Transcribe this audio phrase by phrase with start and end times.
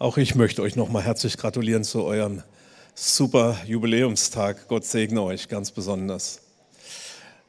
[0.00, 2.42] Auch ich möchte euch nochmal herzlich gratulieren zu eurem
[2.94, 4.66] super Jubiläumstag.
[4.66, 6.40] Gott segne euch ganz besonders.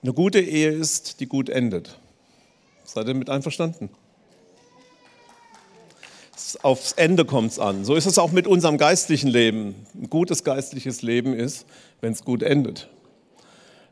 [0.03, 1.97] Eine gute Ehe ist, die gut endet.
[2.83, 3.89] Seid ihr mit einverstanden?
[6.61, 7.85] Aufs Ende kommt es an.
[7.85, 9.73] So ist es auch mit unserem geistlichen Leben.
[9.95, 11.65] Ein gutes geistliches Leben ist,
[12.01, 12.89] wenn es gut endet.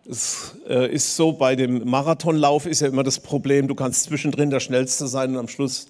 [0.06, 4.50] Es äh, ist so, bei dem Marathonlauf ist ja immer das Problem, du kannst zwischendrin
[4.50, 5.88] der Schnellste sein und am Schluss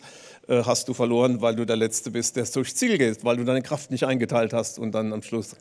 [0.49, 3.45] äh, hast du verloren, weil du der Letzte bist, der durchs Ziel geht, weil du
[3.45, 5.55] deine Kraft nicht eingeteilt hast und dann am Schluss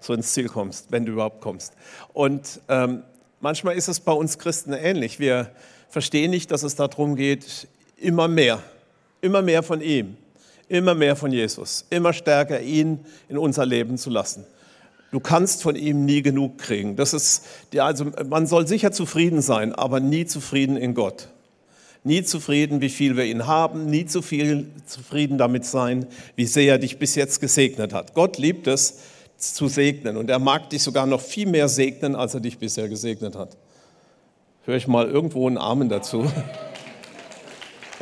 [0.00, 1.74] so ins Ziel kommst, wenn du überhaupt kommst.
[2.12, 3.02] Und ähm,
[3.40, 5.20] manchmal ist es bei uns Christen ähnlich.
[5.20, 5.50] Wir
[5.90, 7.68] verstehen nicht, dass es darum geht,
[7.98, 8.62] immer mehr,
[9.20, 10.16] immer mehr von ihm,
[10.68, 14.46] immer mehr von Jesus, immer stärker ihn in unser Leben zu lassen.
[15.10, 16.96] Du kannst von ihm nie genug kriegen.
[16.96, 17.44] Das ist,
[17.76, 21.28] also man soll sicher zufrieden sein, aber nie zufrieden in Gott.
[22.04, 26.72] Nie zufrieden, wie viel wir ihn haben, nie zu viel zufrieden damit sein, wie sehr
[26.72, 28.14] er dich bis jetzt gesegnet hat.
[28.14, 28.98] Gott liebt es
[29.36, 32.88] zu segnen und er mag dich sogar noch viel mehr segnen, als er dich bisher
[32.88, 33.56] gesegnet hat.
[34.64, 36.30] Höre ich mal irgendwo einen Amen dazu.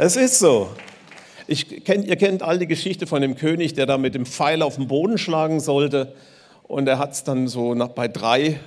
[0.03, 0.70] Es ist so.
[1.84, 4.77] Kenn, ihr kennt all die Geschichte von dem König, der da mit dem Pfeil auf
[4.77, 6.14] den Boden schlagen sollte
[6.62, 8.60] und er hat es dann so nach, bei drei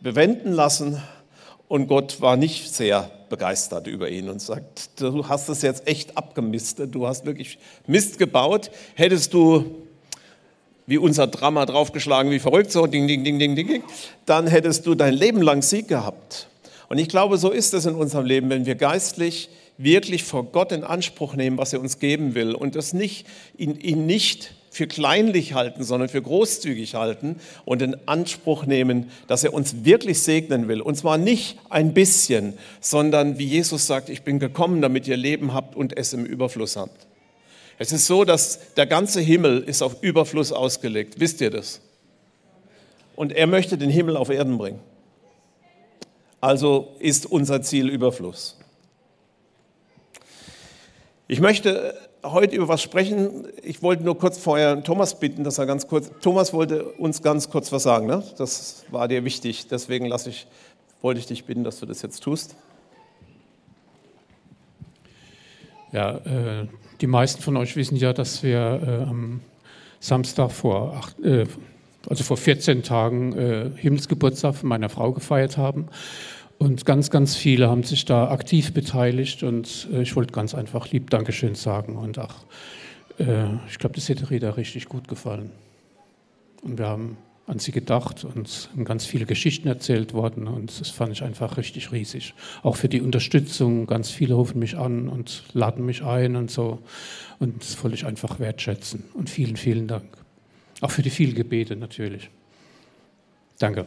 [0.00, 1.00] bewenden lassen
[1.68, 6.16] und Gott war nicht sehr begeistert über ihn und sagt, du hast es jetzt echt
[6.16, 8.70] abgemistet, du hast wirklich Mist gebaut.
[8.94, 9.64] Hättest du
[10.86, 13.82] wie unser Drama draufgeschlagen, wie verrückt, so ding, ding, ding, ding, ding,
[14.24, 16.48] dann hättest du dein Leben lang Sieg gehabt.
[16.88, 20.72] Und ich glaube, so ist es in unserem Leben, wenn wir geistlich wirklich vor Gott
[20.72, 23.26] in Anspruch nehmen, was er uns geben will und das nicht,
[23.58, 29.42] ihn, ihn nicht für kleinlich halten, sondern für großzügig halten und in Anspruch nehmen, dass
[29.42, 30.82] er uns wirklich segnen will.
[30.82, 35.54] Und zwar nicht ein bisschen, sondern wie Jesus sagt, ich bin gekommen, damit ihr Leben
[35.54, 37.06] habt und es im Überfluss habt.
[37.78, 41.20] Es ist so, dass der ganze Himmel ist auf Überfluss ausgelegt.
[41.20, 41.80] Wisst ihr das?
[43.14, 44.80] Und er möchte den Himmel auf Erden bringen.
[46.42, 48.58] Also ist unser Ziel Überfluss.
[51.28, 51.98] Ich möchte
[52.32, 53.46] heute über was sprechen.
[53.62, 57.50] Ich wollte nur kurz vorher Thomas bitten, dass er ganz kurz, Thomas wollte uns ganz
[57.50, 58.06] kurz was sagen.
[58.06, 58.22] Ne?
[58.38, 59.68] Das war dir wichtig.
[59.68, 60.46] Deswegen ich,
[61.02, 62.56] wollte ich dich bitten, dass du das jetzt tust.
[65.92, 66.66] Ja, äh,
[67.00, 69.40] die meisten von euch wissen ja, dass wir äh, am
[70.00, 71.46] Samstag vor, acht, äh,
[72.08, 75.86] also vor 14 Tagen äh, Himmelsgeburtstag meiner Frau gefeiert haben.
[76.58, 80.90] Und ganz, ganz viele haben sich da aktiv beteiligt und äh, ich wollte ganz einfach
[80.90, 81.96] lieb Dankeschön sagen.
[81.96, 82.44] Und ach,
[83.18, 85.50] äh, ich glaube, das hätte Rita richtig gut gefallen.
[86.62, 90.90] Und wir haben an sie gedacht und sind ganz viele Geschichten erzählt worden und das
[90.90, 92.34] fand ich einfach richtig riesig.
[92.62, 96.80] Auch für die Unterstützung, ganz viele rufen mich an und laden mich ein und so
[97.38, 100.08] und das wollte ich einfach wertschätzen und vielen, vielen Dank.
[100.80, 102.30] Auch für die vielen Gebete natürlich.
[103.58, 103.86] Danke.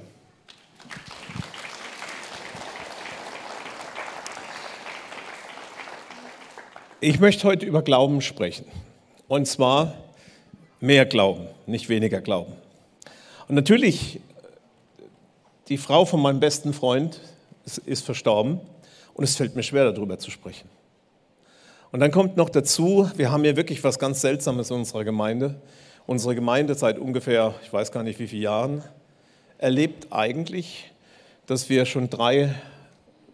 [7.01, 8.65] Ich möchte heute über Glauben sprechen.
[9.29, 9.93] Und zwar
[10.81, 12.51] mehr Glauben, nicht weniger Glauben.
[13.47, 14.19] Und natürlich,
[15.69, 17.21] die Frau von meinem besten Freund
[17.85, 18.59] ist, verstorben
[19.13, 20.67] und es fällt mir schwer, darüber zu sprechen.
[21.93, 25.55] Und dann kommt noch dazu, wir haben hier wirklich was ganz Seltsames in unserer Gemeinde.
[26.05, 28.83] Unsere Gemeinde seit ungefähr, ich weiß gar nicht wie viele Jahren,
[29.57, 30.91] erlebt eigentlich,
[31.45, 32.53] dass wir schon drei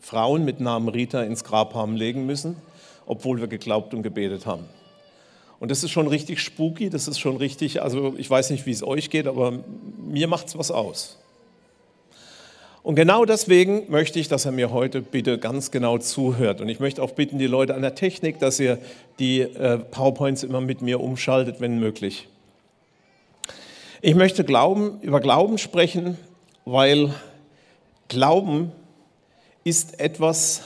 [0.01, 2.57] Frauen mit Namen Rita ins Grab haben legen müssen
[3.05, 4.65] obwohl wir geglaubt und gebetet haben.
[5.59, 8.71] Und das ist schon richtig spooky, das ist schon richtig, also ich weiß nicht, wie
[8.71, 9.53] es euch geht, aber
[10.05, 11.17] mir macht es was aus.
[12.83, 16.61] Und genau deswegen möchte ich, dass er mir heute bitte ganz genau zuhört.
[16.61, 18.77] Und ich möchte auch bitten, die Leute an der Technik, dass ihr
[19.17, 22.27] die äh, PowerPoints immer mit mir umschaltet, wenn möglich.
[24.01, 26.15] Ich möchte Glauben, über Glauben sprechen,
[26.63, 27.11] weil
[28.07, 28.71] Glauben
[29.63, 30.61] ist etwas,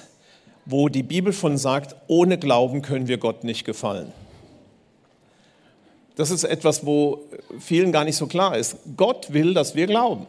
[0.66, 4.12] wo die Bibel von sagt, ohne Glauben können wir Gott nicht gefallen.
[6.16, 7.24] Das ist etwas, wo
[7.60, 8.78] vielen gar nicht so klar ist.
[8.98, 10.26] Gott will, dass wir glauben.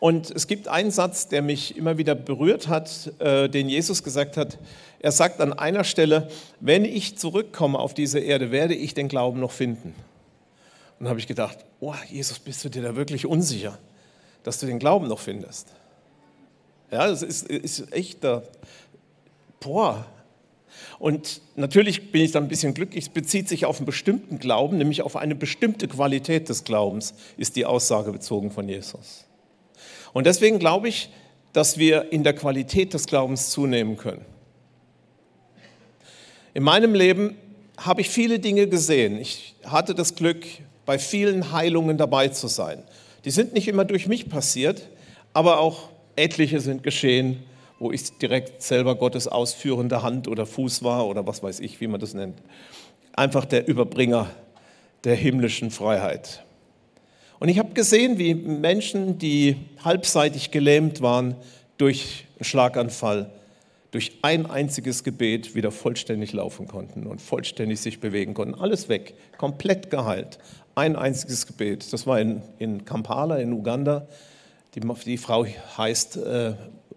[0.00, 4.36] Und es gibt einen Satz, der mich immer wieder berührt hat, äh, den Jesus gesagt
[4.36, 4.58] hat.
[5.00, 6.28] Er sagt an einer Stelle,
[6.60, 9.94] wenn ich zurückkomme auf diese Erde, werde ich den Glauben noch finden.
[10.98, 13.78] Und dann habe ich gedacht, oh Jesus, bist du dir da wirklich unsicher,
[14.42, 15.68] dass du den Glauben noch findest?
[16.90, 18.42] Ja, das ist, ist echt, da
[19.60, 20.06] boah.
[20.98, 24.78] Und natürlich bin ich dann ein bisschen glücklich, es bezieht sich auf einen bestimmten Glauben,
[24.78, 29.24] nämlich auf eine bestimmte Qualität des Glaubens, ist die Aussage bezogen von Jesus.
[30.12, 31.10] Und deswegen glaube ich,
[31.52, 34.24] dass wir in der Qualität des Glaubens zunehmen können.
[36.54, 37.36] In meinem Leben
[37.76, 39.18] habe ich viele Dinge gesehen.
[39.18, 40.44] Ich hatte das Glück,
[40.84, 42.82] bei vielen Heilungen dabei zu sein.
[43.24, 44.88] Die sind nicht immer durch mich passiert,
[45.34, 47.42] aber auch etliche sind geschehen,
[47.78, 51.86] wo ich direkt selber Gottes ausführende Hand oder Fuß war oder was weiß ich, wie
[51.86, 52.40] man das nennt.
[53.12, 54.28] Einfach der Überbringer
[55.04, 56.42] der himmlischen Freiheit.
[57.38, 61.36] Und ich habe gesehen, wie Menschen, die halbseitig gelähmt waren
[61.76, 63.30] durch einen Schlaganfall,
[63.92, 68.54] durch ein einziges Gebet wieder vollständig laufen konnten und vollständig sich bewegen konnten.
[68.54, 70.38] Alles weg, komplett geheilt.
[70.74, 71.92] Ein einziges Gebet.
[71.92, 74.06] Das war in, in Kampala in Uganda.
[74.74, 75.46] Die, die Frau
[75.76, 76.54] heißt äh,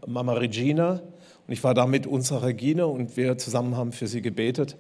[0.07, 1.01] Mama Regina
[1.48, 4.77] und ich war da mit unserer Regine und wir zusammen haben für sie gebetet.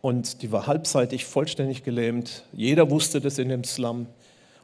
[0.00, 2.44] Und die war halbseitig vollständig gelähmt.
[2.52, 4.06] Jeder wusste das in dem Slum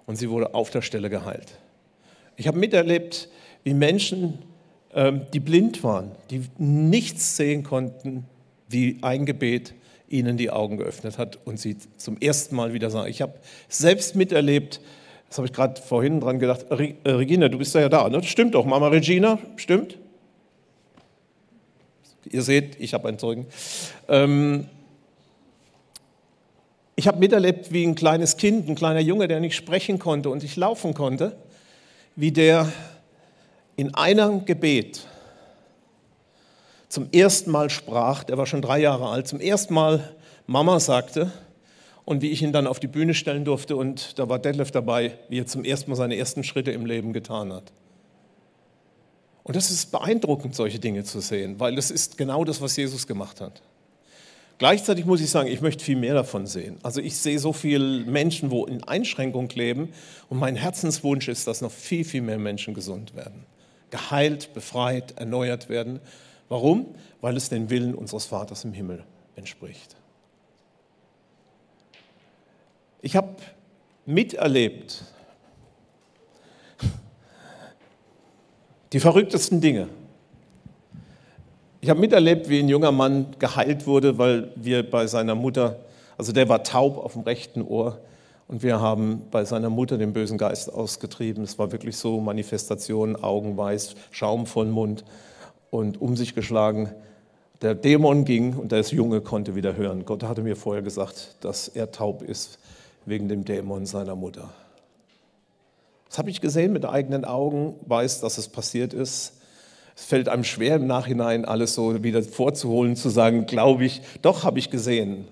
[0.07, 1.59] und sie wurde auf der Stelle geheilt.
[2.37, 3.29] Ich habe miterlebt,
[3.63, 4.39] wie Menschen,
[4.93, 8.25] ähm, die blind waren, die nichts sehen konnten,
[8.69, 9.75] wie ein Gebet
[10.09, 13.09] ihnen die Augen geöffnet hat und sie zum ersten Mal wieder sahen.
[13.09, 13.35] Ich habe
[13.69, 14.81] selbst miterlebt,
[15.29, 18.23] das habe ich gerade vorhin dran gedacht, äh, Regina, du bist ja da, ne?
[18.23, 19.99] Stimmt doch, Mama Regina, stimmt?
[22.31, 23.47] Ihr seht, ich habe einen Zeugen.
[24.09, 24.67] Ähm,
[26.97, 30.43] ich habe miterlebt, wie ein kleines Kind, ein kleiner Junge, der nicht sprechen konnte und
[30.43, 31.37] nicht laufen konnte,
[32.17, 32.73] wie der
[33.77, 35.07] in einem Gebet
[36.89, 40.17] zum ersten Mal sprach, der war schon drei Jahre alt, zum ersten Mal
[40.47, 41.31] Mama sagte
[42.09, 45.19] und wie ich ihn dann auf die Bühne stellen durfte und da war Detlef dabei,
[45.29, 47.71] wie er zum ersten Mal seine ersten Schritte im Leben getan hat.
[49.43, 53.07] Und das ist beeindruckend, solche Dinge zu sehen, weil das ist genau das, was Jesus
[53.07, 53.61] gemacht hat.
[54.57, 56.79] Gleichzeitig muss ich sagen, ich möchte viel mehr davon sehen.
[56.83, 59.91] Also ich sehe so viele Menschen, wo in Einschränkung leben
[60.31, 63.45] und mein Herzenswunsch ist, dass noch viel, viel mehr Menschen gesund werden.
[63.91, 66.01] Geheilt, befreit, erneuert werden.
[66.49, 66.87] Warum?
[67.21, 69.05] Weil es den Willen unseres Vaters im Himmel
[69.37, 69.98] entspricht.
[73.01, 73.29] Ich habe
[74.07, 75.05] miterlebt
[78.93, 79.89] die verrücktesten Dinge.
[81.81, 85.77] Ich habe miterlebt, wie ein junger Mann geheilt wurde, weil wir bei seiner Mutter,
[86.17, 87.99] also der war taub auf dem rechten Ohr
[88.49, 91.45] und wir haben bei seiner Mutter den bösen Geist ausgetrieben.
[91.45, 95.05] Es war wirklich so Manifestation, Augen weiß, Schaum von Mund
[95.71, 96.91] und um sich geschlagen.
[97.63, 100.05] Der Dämon ging und der Junge konnte wieder hören.
[100.05, 102.59] Gott hatte mir vorher gesagt, dass er taub ist
[103.09, 104.51] wegen dem Dämon seiner Mutter.
[106.09, 109.35] Das habe ich gesehen mit eigenen Augen, weiß, dass es passiert ist.
[109.95, 114.45] Es fällt einem schwer im Nachhinein alles so wieder vorzuholen, zu sagen, glaube ich, doch
[114.45, 115.27] habe ich gesehen.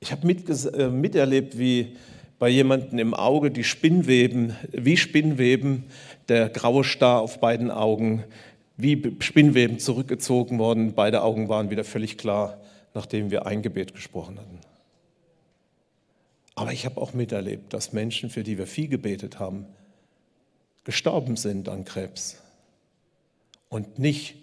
[0.00, 1.96] Ich habe äh, miterlebt, wie
[2.38, 5.84] bei jemandem im Auge die Spinnweben, wie Spinnweben,
[6.28, 8.24] der graue Star auf beiden Augen,
[8.76, 10.94] wie Spinnweben zurückgezogen worden.
[10.94, 12.58] Beide Augen waren wieder völlig klar,
[12.92, 14.63] nachdem wir ein Gebet gesprochen hatten.
[16.54, 19.66] Aber ich habe auch miterlebt, dass Menschen, für die wir viel gebetet haben,
[20.84, 22.36] gestorben sind an Krebs
[23.68, 24.36] und nicht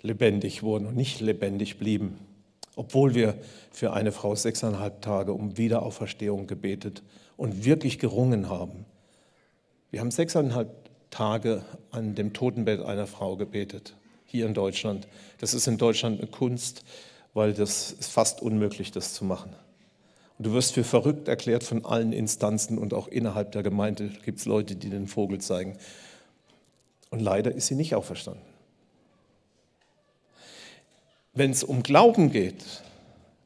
[0.00, 2.18] lebendig wurden und nicht lebendig blieben,
[2.74, 3.36] obwohl wir
[3.70, 7.02] für eine Frau sechseinhalb Tage um Wiederauferstehung gebetet
[7.36, 8.84] und wirklich gerungen haben.
[9.90, 10.70] Wir haben sechseinhalb
[11.10, 13.94] Tage an dem Totenbett einer Frau gebetet,
[14.24, 15.06] hier in Deutschland.
[15.38, 16.82] Das ist in Deutschland eine Kunst,
[17.34, 19.54] weil das ist fast unmöglich, das zu machen.
[20.42, 24.44] Du wirst für verrückt erklärt von allen Instanzen und auch innerhalb der Gemeinde gibt es
[24.44, 25.78] Leute, die den Vogel zeigen.
[27.10, 28.42] Und leider ist sie nicht auferstanden.
[31.32, 32.64] Wenn es um Glauben geht,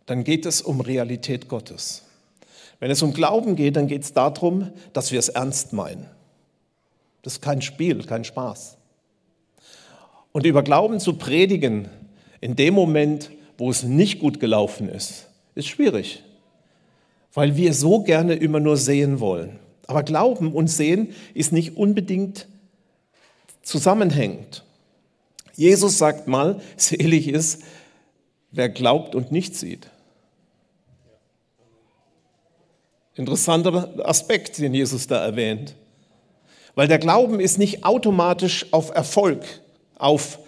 [0.06, 2.02] dann geht es um Realität Gottes.
[2.80, 6.08] Wenn es um Glauben geht, dann geht es darum, dass wir es ernst meinen.
[7.20, 8.78] Das ist kein Spiel, kein Spaß.
[10.32, 11.88] Und über Glauben zu predigen
[12.40, 16.22] in dem Moment, wo es nicht gut gelaufen ist, ist schwierig,
[17.36, 19.58] weil wir so gerne immer nur sehen wollen.
[19.86, 22.48] Aber Glauben und Sehen ist nicht unbedingt
[23.62, 24.64] zusammenhängt.
[25.54, 27.62] Jesus sagt mal, selig ist,
[28.52, 29.90] wer glaubt und nicht sieht.
[33.14, 35.74] Interessanter Aspekt, den Jesus da erwähnt.
[36.74, 39.44] Weil der Glauben ist nicht automatisch auf Erfolg,
[39.98, 40.38] auf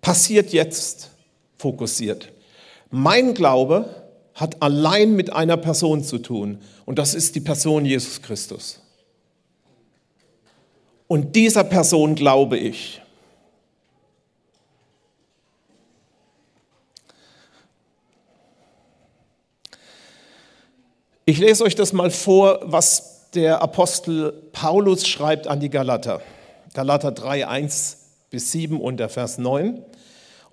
[0.00, 1.10] passiert jetzt
[1.58, 2.32] fokussiert.
[2.90, 3.97] Mein Glaube
[4.38, 8.80] hat allein mit einer Person zu tun und das ist die Person Jesus Christus.
[11.08, 13.02] Und dieser Person glaube ich.
[21.24, 26.22] Ich lese euch das mal vor, was der Apostel Paulus schreibt an die Galater.
[26.74, 27.96] Galater 3, 1
[28.30, 29.82] bis 7 und der Vers 9.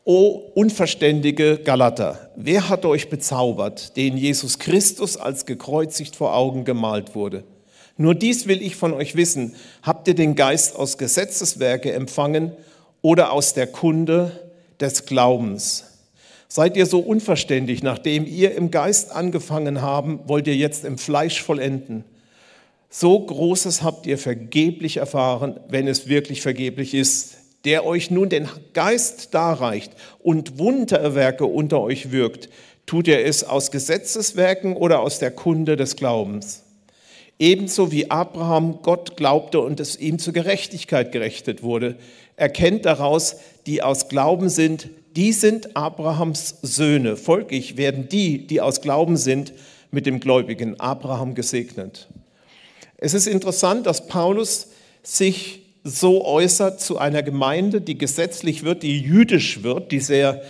[0.07, 7.15] O unverständige Galater, wer hat euch bezaubert, den Jesus Christus als gekreuzigt vor Augen gemalt
[7.15, 7.43] wurde?
[7.97, 9.55] Nur dies will ich von euch wissen.
[9.81, 12.51] Habt ihr den Geist aus Gesetzeswerke empfangen
[13.01, 14.31] oder aus der Kunde
[14.79, 15.85] des Glaubens?
[16.47, 21.41] Seid ihr so unverständig, nachdem ihr im Geist angefangen haben, wollt ihr jetzt im Fleisch
[21.41, 22.03] vollenden?
[22.91, 28.48] So Großes habt ihr vergeblich erfahren, wenn es wirklich vergeblich ist der euch nun den
[28.74, 32.50] Geist darreicht und Wunderwerke unter euch wirkt,
[32.86, 36.63] tut er es aus Gesetzeswerken oder aus der Kunde des Glaubens.
[37.38, 41.98] Ebenso wie Abraham Gott glaubte und es ihm zur Gerechtigkeit gerechtet wurde,
[42.38, 47.17] erkennt daraus, die aus Glauben sind, die sind Abrahams Söhne.
[47.17, 49.53] Folglich werden die, die aus Glauben sind,
[49.91, 52.07] mit dem gläubigen Abraham gesegnet.
[52.98, 54.67] Es ist interessant, dass Paulus
[55.03, 60.41] sich so äußert zu einer Gemeinde, die gesetzlich wird, die jüdisch wird, die sehr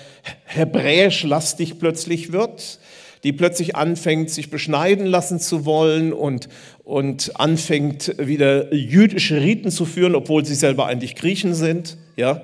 [0.45, 2.79] hebräisch-lastig plötzlich wird,
[3.25, 6.47] die plötzlich anfängt, sich beschneiden lassen zu wollen und,
[6.85, 11.97] und anfängt, wieder jüdische Riten zu führen, obwohl sie selber eigentlich Griechen sind.
[12.15, 12.43] Ja?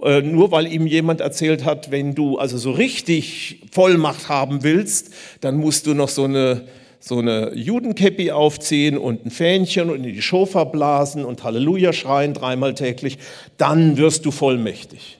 [0.00, 5.12] Äh, nur weil ihm jemand erzählt hat, wenn du also so richtig Vollmacht haben willst,
[5.40, 6.66] dann musst du noch so eine
[7.00, 12.34] so eine Judenkäppi aufziehen und ein Fähnchen und in die Schofa blasen und Halleluja schreien
[12.34, 13.18] dreimal täglich,
[13.56, 15.18] dann wirst du vollmächtig.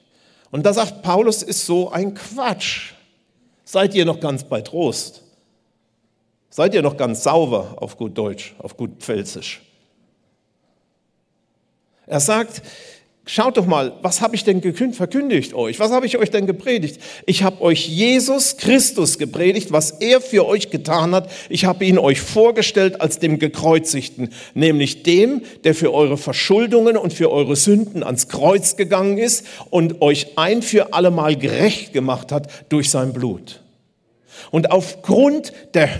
[0.50, 2.92] Und da sagt Paulus, ist so ein Quatsch.
[3.64, 5.22] Seid ihr noch ganz bei Trost?
[6.50, 9.60] Seid ihr noch ganz sauber auf gut Deutsch, auf gut Pfälzisch?
[12.06, 12.62] Er sagt,
[13.30, 14.62] Schaut doch mal, was habe ich denn
[14.94, 15.78] verkündigt euch?
[15.78, 16.98] Was habe ich euch denn gepredigt?
[17.26, 21.30] Ich habe euch Jesus Christus gepredigt, was er für euch getan hat.
[21.50, 27.12] Ich habe ihn euch vorgestellt als dem Gekreuzigten, nämlich dem, der für eure Verschuldungen und
[27.12, 32.48] für eure Sünden ans Kreuz gegangen ist und euch ein für allemal gerecht gemacht hat
[32.70, 33.60] durch sein Blut.
[34.50, 35.52] Und aufgrund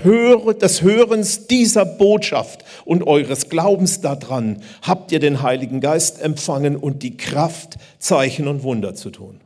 [0.02, 6.76] Höre, des Hörens dieser Botschaft und eures Glaubens daran habt ihr den Heiligen Geist empfangen
[6.76, 9.40] und die Kraft, Zeichen und Wunder zu tun.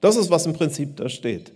[0.00, 1.52] Das ist, was im Prinzip da steht.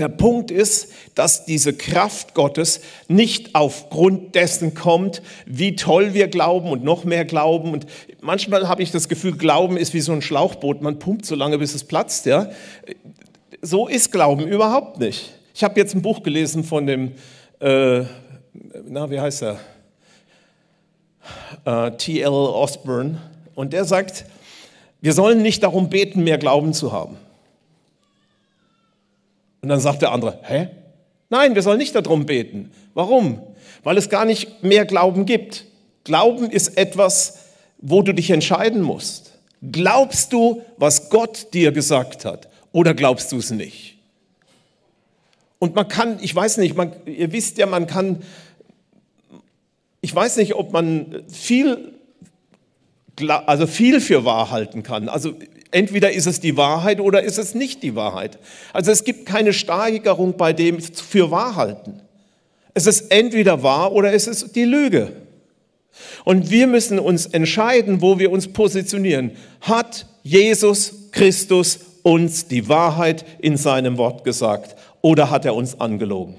[0.00, 6.70] Der Punkt ist, dass diese Kraft Gottes nicht aufgrund dessen kommt, wie toll wir glauben
[6.70, 7.72] und noch mehr glauben.
[7.72, 7.84] Und
[8.22, 10.80] manchmal habe ich das Gefühl, Glauben ist wie so ein Schlauchboot.
[10.80, 12.24] Man pumpt so lange, bis es platzt.
[12.24, 12.50] Ja?
[13.62, 15.32] So ist Glauben überhaupt nicht.
[15.54, 17.12] Ich habe jetzt ein Buch gelesen von dem,
[17.60, 18.02] äh,
[18.86, 19.60] na, wie heißt er?
[21.64, 22.28] Äh, T.L.
[22.28, 23.20] Osborne.
[23.54, 24.24] Und der sagt,
[25.00, 27.16] wir sollen nicht darum beten, mehr Glauben zu haben.
[29.62, 30.68] Und dann sagt der andere, hä?
[31.28, 32.72] Nein, wir sollen nicht darum beten.
[32.94, 33.40] Warum?
[33.82, 35.66] Weil es gar nicht mehr Glauben gibt.
[36.04, 37.38] Glauben ist etwas,
[37.78, 39.38] wo du dich entscheiden musst.
[39.70, 42.49] Glaubst du, was Gott dir gesagt hat?
[42.72, 43.98] Oder glaubst du es nicht?
[45.58, 48.22] Und man kann, ich weiß nicht, man, ihr wisst ja, man kann,
[50.00, 51.92] ich weiß nicht, ob man viel,
[53.46, 55.08] also viel für wahr halten kann.
[55.08, 55.34] Also
[55.70, 58.38] entweder ist es die Wahrheit oder ist es nicht die Wahrheit.
[58.72, 62.00] Also es gibt keine Steigerung bei dem für wahr halten.
[62.72, 65.12] Es ist entweder wahr oder es ist die Lüge.
[66.24, 69.32] Und wir müssen uns entscheiden, wo wir uns positionieren.
[69.60, 76.36] Hat Jesus Christus uns die Wahrheit in seinem Wort gesagt oder hat er uns angelogen?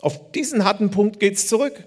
[0.00, 1.84] Auf diesen harten Punkt geht es zurück.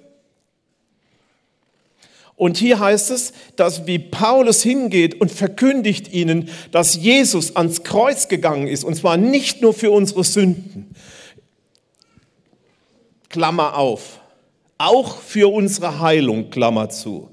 [2.35, 8.29] Und hier heißt es, dass wie Paulus hingeht und verkündigt ihnen, dass Jesus ans Kreuz
[8.29, 10.95] gegangen ist, und zwar nicht nur für unsere Sünden,
[13.27, 14.21] Klammer auf,
[14.77, 17.29] auch für unsere Heilung, Klammer zu.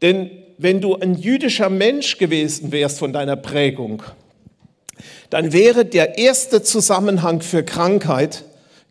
[0.00, 4.02] Denn wenn du ein jüdischer Mensch gewesen wärst von deiner Prägung,
[5.30, 8.44] dann wäre der erste Zusammenhang für Krankheit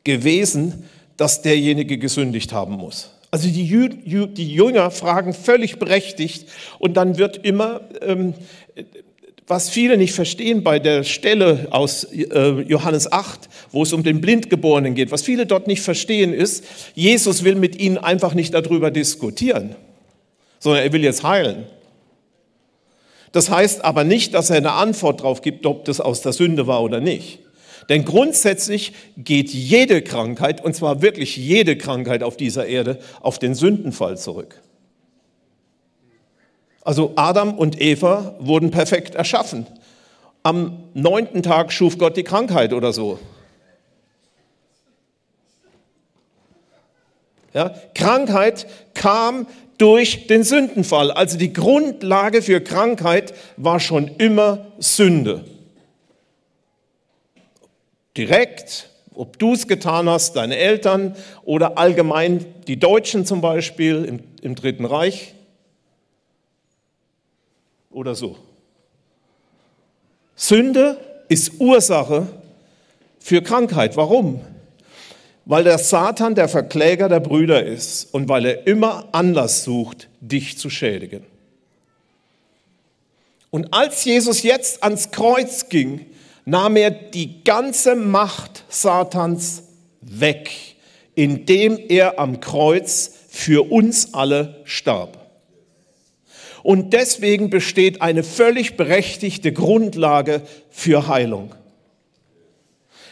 [0.03, 0.84] gewesen,
[1.17, 3.12] dass derjenige gesündigt haben muss.
[3.31, 3.89] Also die, Jü
[4.27, 6.48] die Jünger fragen völlig berechtigt
[6.79, 8.34] und dann wird immer, ähm,
[9.48, 14.22] was viele nicht verstehen bei der Stelle aus äh, Johannes 8, wo es um den
[14.22, 18.89] Blindgeborenen geht, was viele dort nicht verstehen ist, Jesus will mit ihnen einfach nicht darüber
[18.89, 19.75] diskutieren
[20.65, 21.67] sondern er will jetzt heilen.
[23.31, 26.65] Das heißt aber nicht, dass er eine Antwort darauf gibt, ob das aus der Sünde
[26.65, 27.38] war oder nicht.
[27.88, 33.53] Denn grundsätzlich geht jede Krankheit, und zwar wirklich jede Krankheit auf dieser Erde, auf den
[33.53, 34.60] Sündenfall zurück.
[36.81, 39.67] Also Adam und Eva wurden perfekt erschaffen.
[40.41, 43.19] Am neunten Tag schuf Gott die Krankheit oder so.
[47.53, 49.45] Ja, Krankheit kam
[49.77, 51.12] durch den Sündenfall.
[51.12, 55.46] Also die Grundlage für Krankheit war schon immer Sünde.
[58.17, 64.20] Direkt, ob du es getan hast, deine Eltern oder allgemein die Deutschen zum Beispiel im,
[64.41, 65.34] im Dritten Reich
[67.91, 68.38] oder so.
[70.36, 72.27] Sünde ist Ursache
[73.20, 73.98] für Krankheit.
[73.98, 74.41] Warum?
[75.46, 80.58] Weil der Satan der Verkläger der Brüder ist und weil er immer Anlass sucht, dich
[80.58, 81.24] zu schädigen.
[83.52, 86.08] Und als Jesus jetzt ans Kreuz ging,
[86.46, 89.64] nahm er die ganze Macht Satans
[90.02, 90.50] weg,
[91.14, 95.25] indem er am Kreuz für uns alle starb.
[96.64, 101.54] Und deswegen besteht eine völlig berechtigte Grundlage für Heilung.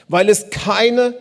[0.07, 1.15] Weil es keine,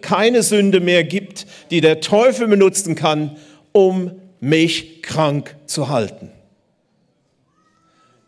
[0.00, 3.36] keine Sünde mehr gibt, die der Teufel benutzen kann,
[3.72, 6.30] um mich krank zu halten.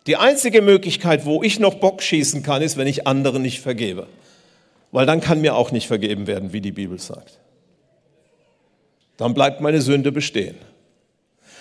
[0.06, 4.06] Die einzige Möglichkeit, wo ich noch Bock schießen kann, ist, wenn ich anderen nicht vergebe.
[4.90, 7.38] Weil dann kann mir auch nicht vergeben werden, wie die Bibel sagt.
[9.18, 10.56] Dann bleibt meine Sünde bestehen.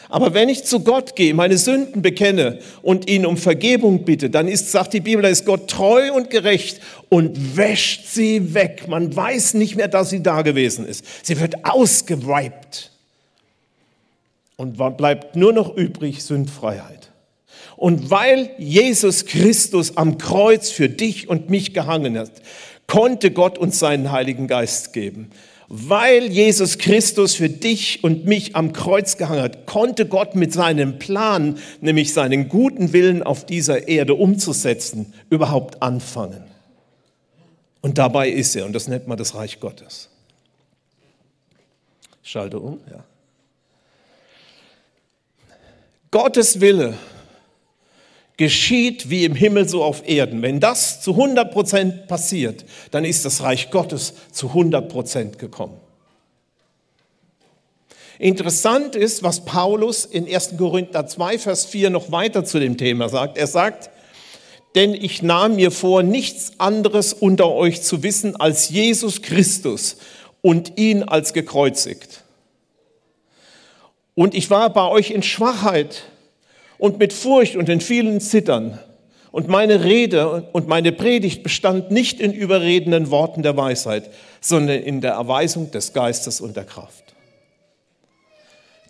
[0.09, 4.47] Aber wenn ich zu Gott gehe, meine Sünden bekenne und ihn um Vergebung bitte, dann
[4.47, 8.87] ist, sagt die Bibel, da ist Gott treu und gerecht und wäscht sie weg.
[8.87, 11.05] Man weiß nicht mehr, dass sie da gewesen ist.
[11.25, 12.91] Sie wird ausgeweibt.
[14.55, 17.11] Und bleibt nur noch übrig Sündfreiheit.
[17.75, 22.31] Und weil Jesus Christus am Kreuz für dich und mich gehangen hat,
[22.87, 25.29] konnte Gott uns seinen Heiligen Geist geben.
[25.69, 30.97] Weil Jesus Christus für dich und mich am Kreuz gehangen hat, konnte Gott mit seinem
[30.97, 36.43] Plan, nämlich seinen guten Willen auf dieser Erde umzusetzen, überhaupt anfangen.
[37.81, 40.09] Und dabei ist er, und das nennt man das Reich Gottes.
[42.23, 43.03] schalte um, ja.
[46.11, 46.97] Gottes Wille
[48.37, 50.43] geschieht wie im Himmel so auf Erden.
[50.43, 55.77] Wenn das zu 100 Prozent passiert, dann ist das Reich Gottes zu 100 Prozent gekommen.
[58.19, 60.57] Interessant ist, was Paulus in 1.
[60.57, 63.37] Korinther 2, Vers 4 noch weiter zu dem Thema sagt.
[63.37, 63.91] Er sagt,
[64.75, 69.97] denn ich nahm mir vor, nichts anderes unter euch zu wissen als Jesus Christus
[70.41, 72.23] und ihn als gekreuzigt.
[74.15, 76.03] Und ich war bei euch in Schwachheit
[76.77, 78.79] und mit Furcht und in vielen Zittern.
[79.31, 84.09] Und meine Rede und meine Predigt bestand nicht in überredenden Worten der Weisheit,
[84.41, 87.03] sondern in der Erweisung des Geistes und der Kraft.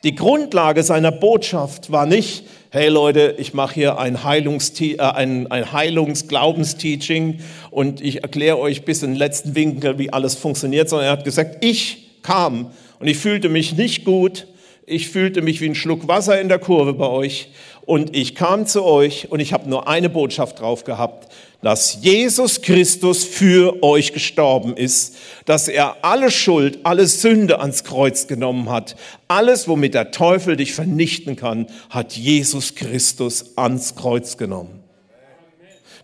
[0.03, 5.49] Die Grundlage seiner Botschaft war nicht, hey Leute, ich mache hier ein, Heilungs äh, ein,
[5.51, 7.39] ein Heilungsglaubensteaching
[7.71, 11.23] und ich erkläre euch bis in den letzten Winkel, wie alles funktioniert, sondern er hat
[11.23, 14.47] gesagt, ich kam und ich fühlte mich nicht gut,
[14.85, 17.49] ich fühlte mich wie ein Schluck Wasser in der Kurve bei euch
[17.87, 22.61] und ich kam zu euch und ich habe nur eine Botschaft drauf gehabt, dass Jesus
[22.61, 28.97] Christus für euch gestorben ist, dass er alle Schuld, alle Sünde ans Kreuz genommen hat.
[29.29, 34.83] Alles, womit der Teufel dich vernichten kann, hat Jesus Christus ans Kreuz genommen.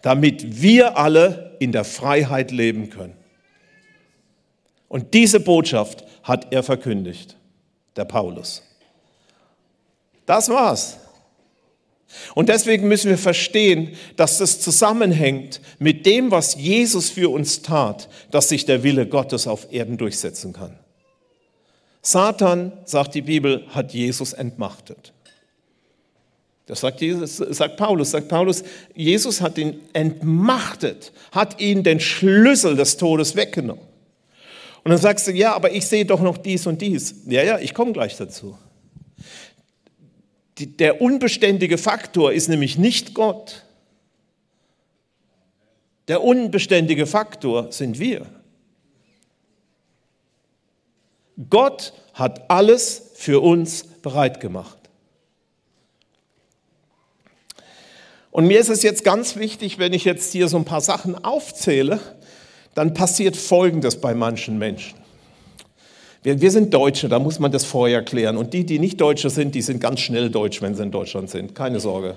[0.02, 3.18] Damit wir alle in der Freiheit leben können.
[4.88, 7.36] Und diese Botschaft hat er verkündigt,
[7.98, 8.64] der Paulus.
[10.26, 11.03] Das war's.
[12.36, 18.10] Und deswegen müssen wir verstehen, dass das zusammenhängt mit dem, was Jesus für uns tat,
[18.32, 20.78] dass sich der Wille Gottes auf Erden durchsetzen kann.
[22.02, 25.14] Satan, sagt die Bibel, hat Jesus entmachtet.
[26.66, 28.64] Das sagt, Jesus, sagt Paulus, sagt Paulus,
[28.96, 33.84] Jesus hat ihn entmachtet, hat ihn den Schlüssel des Todes weggenommen.
[34.84, 37.16] Und dann sagst du, ja, aber ich sehe doch noch dies und dies.
[37.26, 38.58] Ja, ja, ich komme gleich dazu
[40.68, 43.64] der unbeständige Faktor ist nämlich nicht Gott.
[46.08, 48.28] Der unbeständige Faktor sind wir.
[51.50, 54.78] Gott hat alles für uns bereit gemacht.
[58.30, 61.24] Und mir ist es jetzt ganz wichtig, wenn ich jetzt hier so ein paar Sachen
[61.24, 62.00] aufzähle,
[62.74, 65.03] dann passiert Folgendes bei manchen Menschen.
[66.24, 68.38] Wir, wir, sind Deutsche, da muss man das vorher klären.
[68.38, 71.30] Und die, die nicht Deutsche sind, die sind ganz schnell deutsch, wenn sie in Deutschland
[71.30, 71.54] sind.
[71.54, 72.16] Keine Sorge.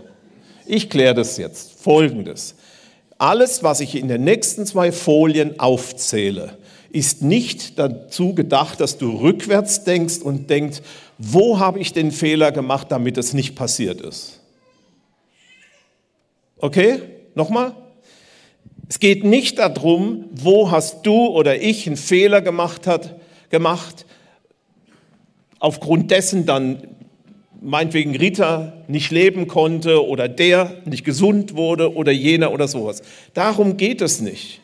[0.64, 1.80] Ich kläre das jetzt.
[1.80, 2.54] Folgendes.
[3.18, 6.56] Alles, was ich in den nächsten zwei Folien aufzähle,
[6.92, 10.82] ist nicht dazu gedacht, dass du rückwärts denkst und denkst,
[11.18, 14.40] wo habe ich den Fehler gemacht, damit es nicht passiert ist.
[16.58, 17.00] Okay?
[17.34, 17.74] Nochmal?
[18.88, 23.16] Es geht nicht darum, wo hast du oder ich einen Fehler gemacht hat,
[23.56, 24.04] gemacht,
[25.60, 26.88] aufgrund dessen dann
[27.62, 33.02] meinetwegen Rita nicht leben konnte oder der nicht gesund wurde oder jener oder sowas.
[33.32, 34.60] Darum geht es nicht.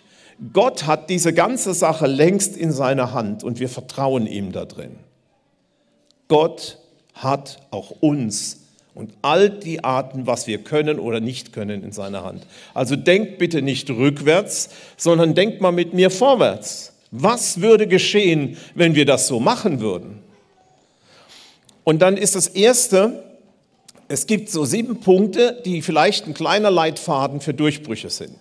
[0.52, 4.96] Gott hat diese ganze Sache längst in seiner Hand und wir vertrauen ihm da drin.
[6.28, 6.78] Gott
[7.14, 8.60] hat auch uns
[8.94, 12.46] und all die Arten, was wir können oder nicht können, in seiner Hand.
[12.74, 16.91] Also denkt bitte nicht rückwärts, sondern denkt mal mit mir vorwärts.
[17.12, 20.22] Was würde geschehen, wenn wir das so machen würden?
[21.84, 23.22] Und dann ist das Erste,
[24.08, 28.36] es gibt so sieben Punkte, die vielleicht ein kleiner Leitfaden für Durchbrüche sind.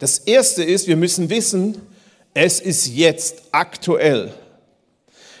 [0.00, 1.78] Das Erste ist, wir müssen wissen,
[2.34, 4.34] es ist jetzt aktuell.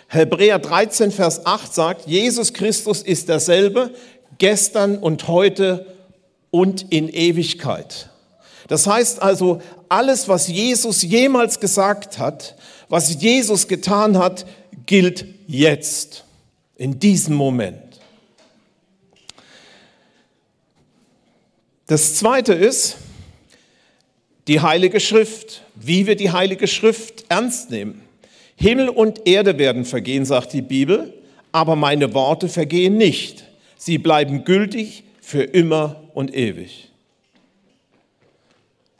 [0.08, 3.90] Hebräer 13, Vers 8 sagt, Jesus Christus ist derselbe
[4.38, 5.86] gestern und heute
[6.50, 8.08] und in Ewigkeit.
[8.70, 12.54] Das heißt also, alles, was Jesus jemals gesagt hat,
[12.88, 14.46] was Jesus getan hat,
[14.86, 16.22] gilt jetzt
[16.76, 17.98] in diesem Moment.
[21.88, 22.98] Das zweite ist
[24.46, 28.02] die Heilige Schrift, wie wir die Heilige Schrift ernst nehmen.
[28.54, 31.12] Himmel und Erde werden vergehen, sagt die Bibel,
[31.50, 33.42] aber meine Worte vergehen nicht.
[33.76, 36.89] Sie bleiben gültig für immer und ewig.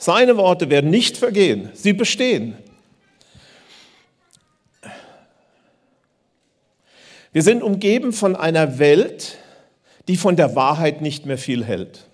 [0.03, 2.57] Seine Worte werden nicht vergehen, sie bestehen.
[7.33, 9.37] Wir sind umgeben von einer Welt,
[10.09, 12.07] die von der Wahrheit nicht mehr viel hält.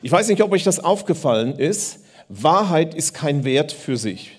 [0.00, 2.04] Ich weiß nicht, ob euch das aufgefallen ist.
[2.28, 4.30] Wahrheit ist kein Wert für sich.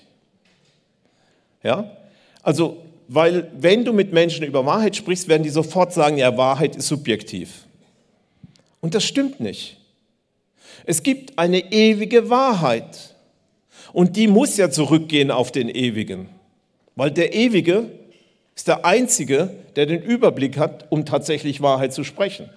[1.63, 1.97] Ja?
[2.41, 2.77] Also,
[3.09, 6.87] weil wenn du mit Menschen über Wahrheit sprichst, werden die sofort sagen, ja, Wahrheit ist
[6.87, 7.65] subjektiv.
[8.79, 9.81] Und das stimmt nicht.
[10.85, 13.15] Es gibt eine ewige Wahrheit.
[13.93, 16.29] Und die muss ja zurückgehen auf den Ewigen.
[16.95, 17.91] Weil der Ewige
[18.55, 22.49] ist der Einzige, der den Überblick hat, um tatsächlich Wahrheit zu sprechen.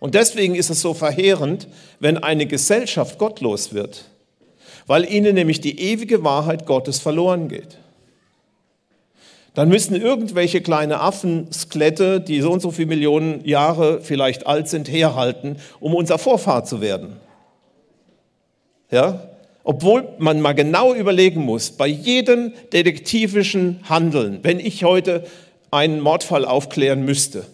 [0.00, 1.68] Und deswegen ist es so verheerend,
[2.00, 4.04] wenn eine Gesellschaft gottlos wird,
[4.86, 7.78] weil ihnen nämlich die ewige Wahrheit Gottes verloren geht.
[9.56, 14.86] Dann müssen irgendwelche kleine Affenskelette, die so und so viele Millionen Jahre vielleicht alt sind,
[14.86, 17.16] herhalten, um unser Vorfahr zu werden.
[18.90, 19.30] Ja?
[19.64, 25.24] Obwohl man mal genau überlegen muss, bei jedem detektivischen Handeln, wenn ich heute
[25.70, 27.46] einen Mordfall aufklären müsste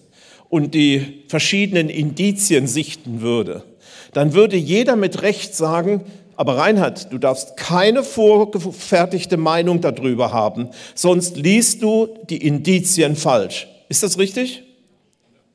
[0.49, 3.63] und die verschiedenen Indizien sichten würde,
[4.13, 6.05] dann würde jeder mit Recht sagen,
[6.43, 13.69] aber Reinhard, du darfst keine vorgefertigte Meinung darüber haben, sonst liest du die Indizien falsch.
[13.89, 14.65] Ist das richtig?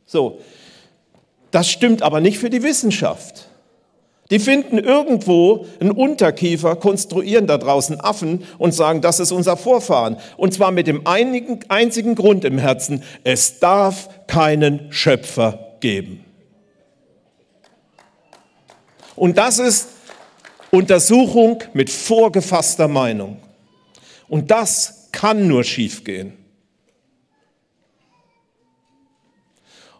[0.06, 0.40] So.
[1.52, 3.50] Das stimmt aber nicht für die Wissenschaft.
[4.32, 10.16] Die finden irgendwo einen Unterkiefer, konstruieren da draußen Affen und sagen, das ist unser Vorfahren.
[10.38, 16.24] Und zwar mit dem einigen, einzigen Grund im Herzen, es darf keinen Schöpfer geben.
[19.18, 19.97] Und das ist
[20.72, 23.38] Untersuchung mit vorgefasster Meinung.
[24.28, 26.34] Und das kann nur schiefgehen.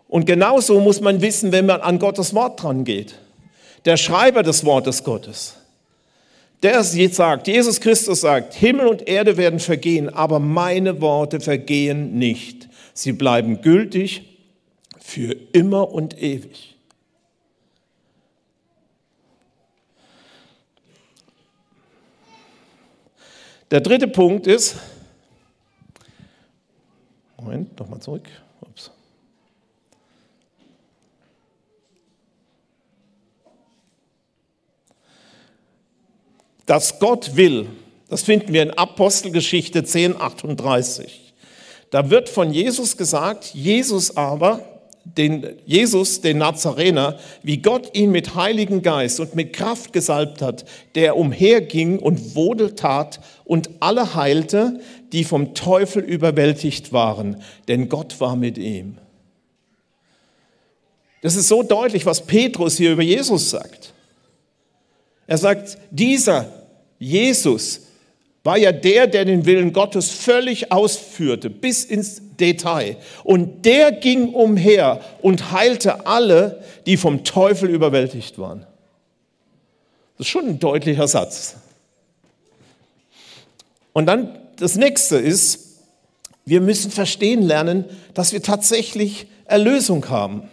[0.08, 3.16] Und genauso muss man wissen, wenn man an Gottes Wort dran geht
[3.88, 5.56] der Schreiber des Wortes Gottes,
[6.62, 12.68] der sagt, Jesus Christus sagt, Himmel und Erde werden vergehen, aber meine Worte vergehen nicht.
[12.94, 14.24] Sie bleiben gültig
[15.00, 16.67] für immer und ewig.
[23.70, 24.76] Der dritte Punkt ist,
[27.38, 28.28] Moment, nochmal zurück.
[28.62, 28.92] Ups.
[36.68, 37.70] dass Gott will,
[38.10, 41.34] das finden wir in Apostelgeschichte 10, 38.
[41.90, 44.77] Da wird von Jesus gesagt, Jesus aber,
[45.16, 50.66] den, Jesus, den Nazarener, wie Gott ihn mit Heiligen Geist und mit Kraft gesalbt hat,
[50.96, 54.80] der umherging und Wodel tat und alle heilte,
[55.14, 58.98] die vom Teufel überwältigt waren, denn Gott war mit ihm.
[61.22, 63.94] Das ist so deutlich, was Petrus hier über Jesus sagt.
[65.26, 66.52] Er sagt, dieser
[67.00, 67.82] Jesus
[68.44, 72.98] war ja der, der den Willen Gottes völlig ausführte, bis ins Detail.
[73.24, 78.66] Und der ging umher und heilte alle, die vom Teufel überwältigt waren.
[80.18, 81.58] Das ist schon ein deutlicher Satz.
[83.94, 85.82] Und dann das nächste ist,
[86.46, 90.44] wir müssen verstehen lernen, dass wir tatsächlich Erlösung haben.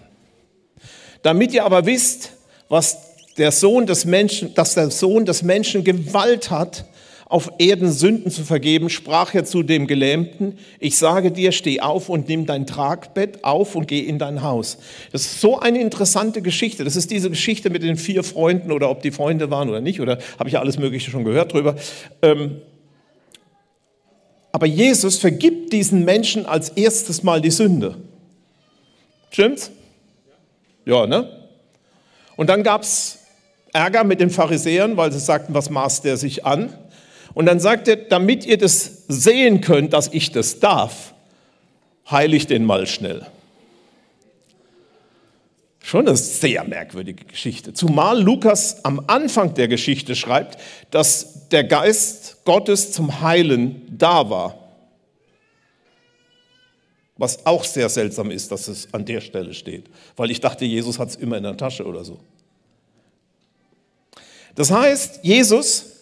[1.22, 2.32] Damit ihr aber wisst,
[2.68, 2.98] was
[3.36, 6.84] der Sohn des Menschen, dass der Sohn des Menschen Gewalt hat,
[7.26, 12.08] auf Erden Sünden zu vergeben, sprach er zu dem Gelähmten, ich sage dir, steh auf
[12.08, 14.78] und nimm dein Tragbett auf und geh in dein Haus.
[15.10, 16.84] Das ist so eine interessante Geschichte.
[16.84, 20.00] Das ist diese Geschichte mit den vier Freunden oder ob die Freunde waren oder nicht,
[20.00, 21.76] oder habe ich ja alles Mögliche schon gehört drüber.
[22.22, 22.60] Ähm,
[24.52, 27.96] aber Jesus vergibt diesen Menschen als erstes Mal die Sünde.
[29.30, 29.72] Stimmt's?
[30.84, 31.28] Ja, ne?
[32.36, 33.18] Und dann gab es
[33.72, 36.72] Ärger mit den Pharisäern, weil sie sagten, was maßt der sich an?
[37.34, 41.14] Und dann sagt er, damit ihr das sehen könnt, dass ich das darf,
[42.10, 43.26] heile ich den mal schnell.
[45.82, 47.74] Schon eine sehr merkwürdige Geschichte.
[47.74, 50.58] Zumal Lukas am Anfang der Geschichte schreibt,
[50.90, 54.58] dass der Geist Gottes zum Heilen da war.
[57.18, 59.84] Was auch sehr seltsam ist, dass es an der Stelle steht,
[60.16, 62.18] weil ich dachte, Jesus hat es immer in der Tasche oder so.
[64.54, 65.93] Das heißt, Jesus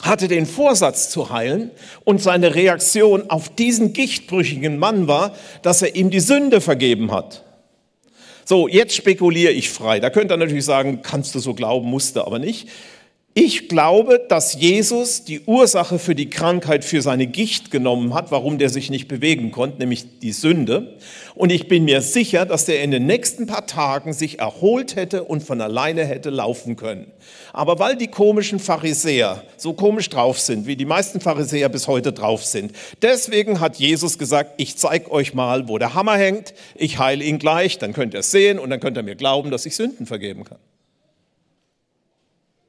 [0.00, 1.70] hatte den Vorsatz zu heilen
[2.04, 7.44] und seine Reaktion auf diesen gichtbrüchigen Mann war, dass er ihm die Sünde vergeben hat.
[8.44, 10.00] So, jetzt spekuliere ich frei.
[10.00, 12.68] Da könnte er natürlich sagen, kannst du so glauben, musste aber nicht.
[13.40, 18.58] Ich glaube, dass Jesus die Ursache für die Krankheit, für seine Gicht genommen hat, warum
[18.58, 20.96] der sich nicht bewegen konnte, nämlich die Sünde.
[21.36, 25.22] Und ich bin mir sicher, dass der in den nächsten paar Tagen sich erholt hätte
[25.22, 27.12] und von alleine hätte laufen können.
[27.52, 32.12] Aber weil die komischen Pharisäer so komisch drauf sind, wie die meisten Pharisäer bis heute
[32.12, 32.72] drauf sind,
[33.02, 37.38] deswegen hat Jesus gesagt, ich zeige euch mal, wo der Hammer hängt, ich heile ihn
[37.38, 40.06] gleich, dann könnt ihr es sehen und dann könnt ihr mir glauben, dass ich Sünden
[40.06, 40.58] vergeben kann.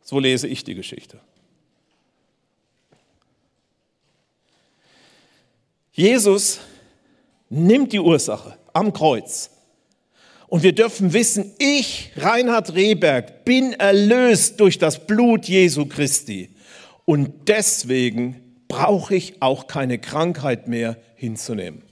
[0.10, 1.20] So lese ich die Geschichte.
[5.92, 6.62] Jesus
[7.48, 9.52] nimmt die Ursache am Kreuz.
[10.48, 16.56] Und wir dürfen wissen, ich, Reinhard Rehberg, bin erlöst durch das Blut Jesu Christi.
[17.06, 21.84] Und deswegen brauche ich auch keine Krankheit mehr hinzunehmen.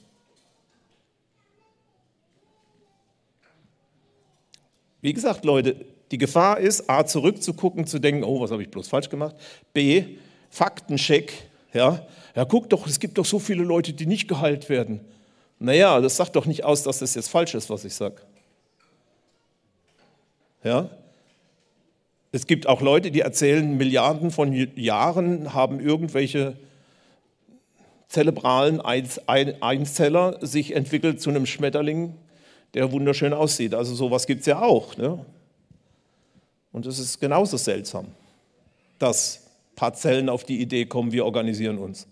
[5.02, 8.88] Wie gesagt, Leute, die Gefahr ist, a, zurückzugucken, zu denken, oh, was habe ich bloß
[8.88, 9.36] falsch gemacht.
[9.74, 10.18] B,
[10.50, 11.34] Faktencheck.
[11.74, 15.02] Ja, ja, guck doch, es gibt doch so viele Leute, die nicht geheilt werden.
[15.60, 18.18] Naja, das sagt doch nicht aus, dass das jetzt falsch ist, was ich sage.
[20.64, 20.90] Ja?
[22.32, 26.58] Es gibt auch Leute, die erzählen, Milliarden von Jahren haben irgendwelche
[28.08, 32.16] zerebralen Einzeller sich entwickelt zu einem Schmetterling,
[32.74, 33.74] der wunderschön aussieht.
[33.74, 34.96] Also sowas gibt es ja auch.
[34.98, 35.26] Ne?
[36.78, 38.06] Und es ist genauso seltsam,
[39.00, 42.06] dass Parzellen auf die Idee kommen, wir organisieren uns.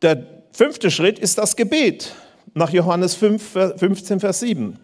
[0.00, 2.14] Der fünfte Schritt ist das Gebet
[2.54, 4.78] nach Johannes 5, 15, Vers 7.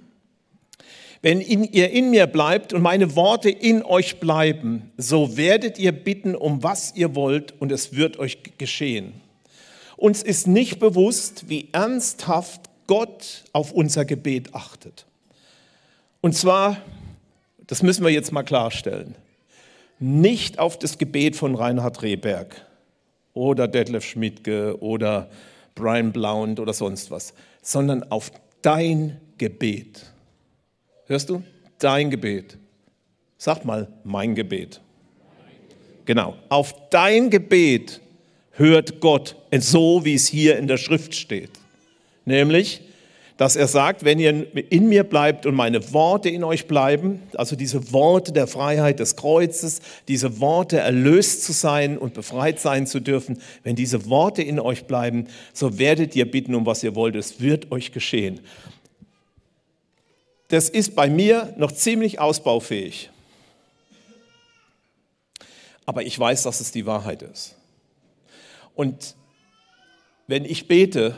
[1.22, 5.92] Wenn in, ihr in mir bleibt und meine Worte in euch bleiben, so werdet ihr
[5.92, 9.27] bitten, um was ihr wollt, und es wird euch geschehen.
[9.98, 15.06] Uns ist nicht bewusst, wie ernsthaft Gott auf unser Gebet achtet.
[16.20, 16.76] Und zwar,
[17.66, 19.16] das müssen wir jetzt mal klarstellen,
[19.98, 22.64] nicht auf das Gebet von Reinhard Rehberg
[23.34, 25.28] oder Detlef Schmidtke oder
[25.74, 28.30] Brian Blount oder sonst was, sondern auf
[28.62, 30.06] dein Gebet.
[31.06, 31.42] Hörst du?
[31.80, 32.56] Dein Gebet.
[33.36, 34.80] Sag mal, mein Gebet.
[36.04, 38.00] Genau, auf dein Gebet
[38.58, 41.50] hört Gott so, wie es hier in der Schrift steht.
[42.24, 42.82] Nämlich,
[43.38, 47.54] dass er sagt, wenn ihr in mir bleibt und meine Worte in euch bleiben, also
[47.54, 52.98] diese Worte der Freiheit des Kreuzes, diese Worte erlöst zu sein und befreit sein zu
[52.98, 57.14] dürfen, wenn diese Worte in euch bleiben, so werdet ihr bitten, um was ihr wollt,
[57.14, 58.40] es wird euch geschehen.
[60.48, 63.10] Das ist bei mir noch ziemlich ausbaufähig.
[65.86, 67.54] Aber ich weiß, dass es die Wahrheit ist.
[68.78, 69.16] Und
[70.28, 71.16] wenn ich bete,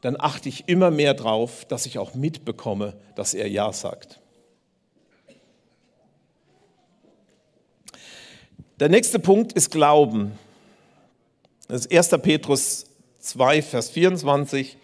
[0.00, 4.20] dann achte ich immer mehr darauf, dass ich auch mitbekomme, dass er Ja sagt.
[8.78, 10.38] Der nächste Punkt ist Glauben.
[11.66, 12.22] Das ist 1.
[12.22, 12.86] Petrus
[13.18, 14.76] 2, Vers 24.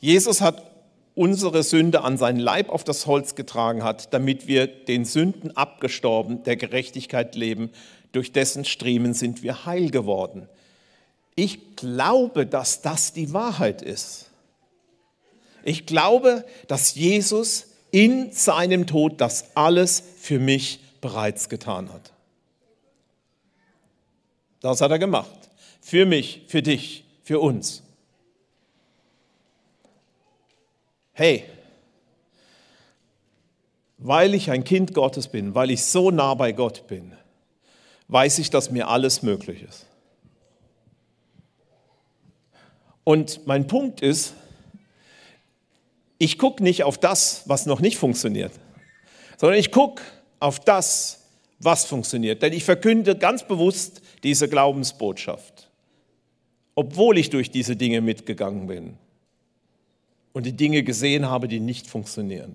[0.00, 0.68] Jesus hat
[1.14, 6.42] unsere Sünde an seinen Leib auf das Holz getragen hat, damit wir den Sünden abgestorben,
[6.42, 7.70] der Gerechtigkeit leben.
[8.10, 10.48] Durch dessen Striemen sind wir heil geworden.
[11.40, 14.26] Ich glaube, dass das die Wahrheit ist.
[15.64, 22.12] Ich glaube, dass Jesus in seinem Tod das alles für mich bereits getan hat.
[24.60, 25.30] Das hat er gemacht.
[25.80, 27.82] Für mich, für dich, für uns.
[31.14, 31.44] Hey,
[33.96, 37.14] weil ich ein Kind Gottes bin, weil ich so nah bei Gott bin,
[38.08, 39.86] weiß ich, dass mir alles möglich ist.
[43.04, 44.34] Und mein Punkt ist,
[46.18, 48.52] ich gucke nicht auf das, was noch nicht funktioniert,
[49.38, 50.02] sondern ich gucke
[50.38, 51.20] auf das,
[51.60, 52.42] was funktioniert.
[52.42, 55.70] Denn ich verkünde ganz bewusst diese Glaubensbotschaft,
[56.74, 58.98] obwohl ich durch diese Dinge mitgegangen bin
[60.32, 62.54] und die Dinge gesehen habe, die nicht funktionieren.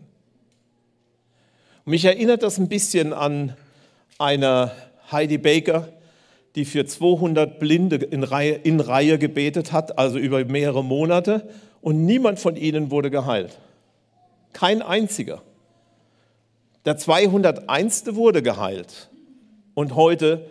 [1.86, 3.56] Und mich erinnert das ein bisschen an
[4.18, 4.72] eine
[5.12, 5.90] Heidi Baker,
[6.56, 11.50] die für 200 Blinde in Reihe, in Reihe gebetet hat, also über mehrere Monate,
[11.82, 13.60] und niemand von ihnen wurde geheilt.
[14.54, 15.44] Kein einziger.
[16.86, 18.16] Der 201.
[18.16, 19.10] wurde geheilt
[19.74, 20.50] und heute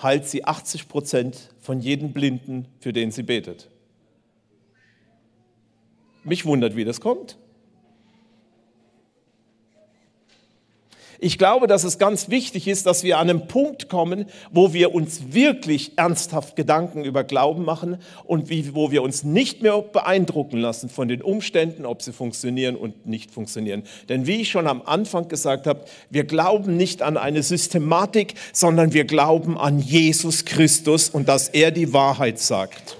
[0.00, 3.68] heilt sie 80 Prozent von jedem Blinden, für den sie betet.
[6.24, 7.38] Mich wundert, wie das kommt.
[11.20, 14.94] Ich glaube, dass es ganz wichtig ist, dass wir an einen Punkt kommen, wo wir
[14.94, 20.58] uns wirklich ernsthaft Gedanken über Glauben machen und wie, wo wir uns nicht mehr beeindrucken
[20.58, 23.82] lassen von den Umständen, ob sie funktionieren und nicht funktionieren.
[24.08, 28.92] Denn wie ich schon am Anfang gesagt habe, wir glauben nicht an eine Systematik, sondern
[28.92, 32.97] wir glauben an Jesus Christus und dass er die Wahrheit sagt.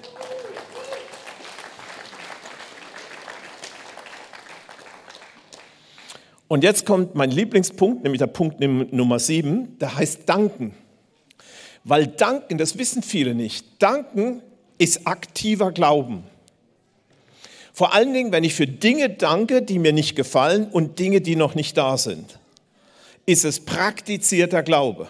[6.49, 10.75] Und jetzt kommt mein Lieblingspunkt, nämlich der Punkt Nummer sieben, der heißt Danken.
[11.85, 14.43] Weil Danken, das wissen viele nicht, Danken
[14.79, 16.25] ist aktiver Glauben.
[17.73, 21.37] Vor allen Dingen, wenn ich für Dinge danke, die mir nicht gefallen und Dinge, die
[21.37, 22.39] noch nicht da sind,
[23.27, 25.09] ist es praktizierter Glaube.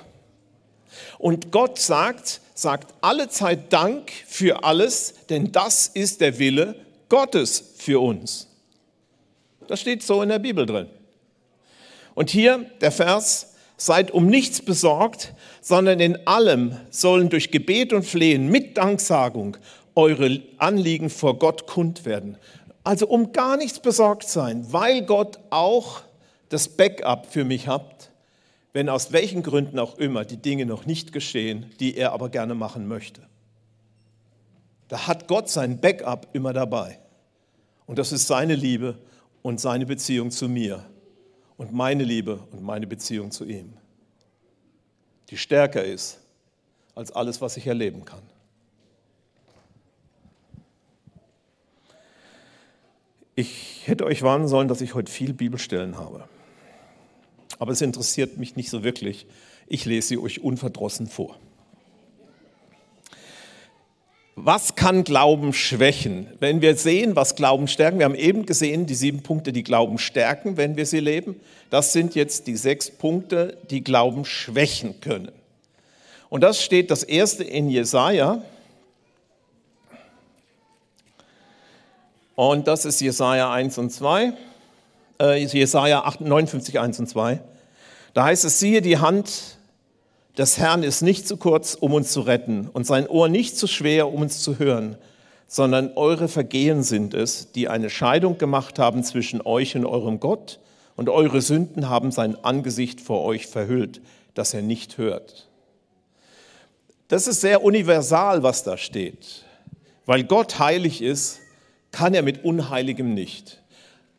[1.18, 6.74] Und Gott sagt, sagt alle Zeit Dank für alles, denn das ist der Wille
[7.08, 8.48] Gottes für uns.
[9.66, 10.88] Das steht so in der Bibel drin.
[12.18, 18.04] Und hier der Vers, seid um nichts besorgt, sondern in allem sollen durch Gebet und
[18.04, 19.56] Flehen mit Danksagung
[19.94, 22.36] eure Anliegen vor Gott kund werden.
[22.82, 26.00] Also um gar nichts besorgt sein, weil Gott auch
[26.48, 28.10] das Backup für mich hat,
[28.72, 32.56] wenn aus welchen Gründen auch immer die Dinge noch nicht geschehen, die er aber gerne
[32.56, 33.22] machen möchte.
[34.88, 36.98] Da hat Gott sein Backup immer dabei.
[37.86, 38.98] Und das ist seine Liebe
[39.42, 40.84] und seine Beziehung zu mir
[41.58, 43.74] und meine Liebe und meine Beziehung zu ihm,
[45.28, 46.20] die stärker ist
[46.94, 48.22] als alles, was ich erleben kann.
[53.34, 56.28] Ich hätte euch warnen sollen, dass ich heute viel Bibelstellen habe.
[57.58, 59.26] Aber es interessiert mich nicht so wirklich.
[59.66, 61.38] Ich lese sie euch unverdrossen vor.
[64.44, 66.28] Was kann Glauben schwächen?
[66.38, 69.98] Wenn wir sehen, was Glauben stärken, wir haben eben gesehen, die sieben Punkte, die Glauben
[69.98, 71.40] stärken, wenn wir sie leben.
[71.70, 75.32] Das sind jetzt die sechs Punkte, die Glauben schwächen können.
[76.30, 78.42] Und das steht das erste in Jesaja.
[82.36, 84.34] Und das ist Jesaja 1 und 2.
[85.20, 87.40] Äh, Jesaja 59, 1 und 2.
[88.14, 89.57] Da heißt es, siehe die Hand
[90.38, 93.66] des Herrn ist nicht zu kurz, um uns zu retten, und sein Ohr nicht zu
[93.66, 94.96] schwer, um uns zu hören,
[95.48, 100.60] sondern eure Vergehen sind es, die eine Scheidung gemacht haben zwischen euch und eurem Gott,
[100.94, 104.00] und eure Sünden haben sein Angesicht vor euch verhüllt,
[104.34, 105.48] dass er nicht hört.
[107.08, 109.44] Das ist sehr universal, was da steht.
[110.06, 111.40] Weil Gott heilig ist,
[111.92, 113.62] kann er mit Unheiligem nicht.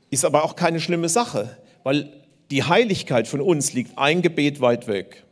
[0.10, 2.12] Ist aber auch keine schlimme Sache, weil
[2.49, 5.25] die Heiligkeit von uns liegt ein Gebet weit weg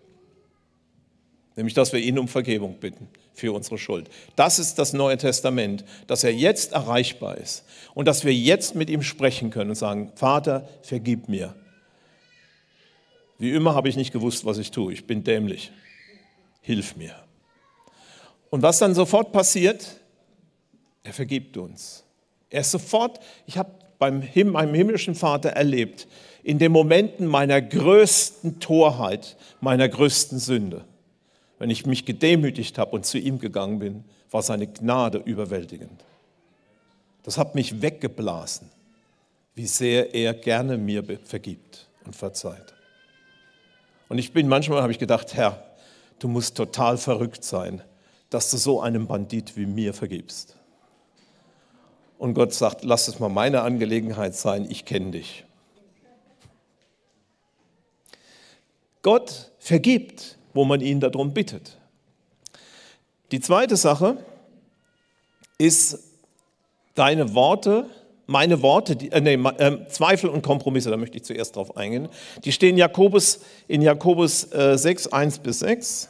[1.58, 4.10] nämlich dass wir ihn um Vergebung bitten für unsere Schuld.
[4.36, 8.90] Das ist das Neue Testament, dass er jetzt erreichbar ist und dass wir jetzt mit
[8.90, 11.54] ihm sprechen können und sagen, Vater, vergib mir.
[13.40, 14.94] Wie immer habe ich nicht gewusst, was ich tue.
[14.94, 15.72] Ich bin dämlich.
[16.62, 17.16] Hilf mir.
[18.50, 20.00] Und was dann sofort passiert,
[21.04, 22.04] er vergibt uns.
[22.50, 26.08] Er ist sofort, ich habe beim meinem himmlischen Vater erlebt,
[26.44, 30.86] in den Momenten meiner größten Torheit, meiner größten Sünde
[31.60, 36.04] wenn ich mich gedemütigt habe und zu ihm gegangen bin, war seine Gnade überwältigend.
[37.24, 38.70] Das hat mich weggeblasen,
[39.56, 42.74] wie sehr er gerne mir vergibt und verzeiht.
[44.10, 45.76] Und ich bin manchmal habe ich gedacht, Herr,
[46.20, 47.82] du musst total verrückt sein,
[48.30, 50.56] dass du so einem Bandit wie mir vergibst.
[52.18, 55.46] Und Gott sagt, lass es mal meine Angelegenheit sein, ich kenne dich.
[59.02, 61.78] Gott vergibt wo man ihn darum bittet.
[63.32, 64.18] Die zweite Sache
[65.58, 66.00] ist,
[66.96, 67.90] deine Worte
[68.28, 72.10] meine Worte, die, äh, nee, äh, Zweifel und Kompromisse, da möchte ich zuerst drauf eingehen,
[72.44, 76.10] die stehen Jakobus, in Jakobus äh, 6, 1 bis 6.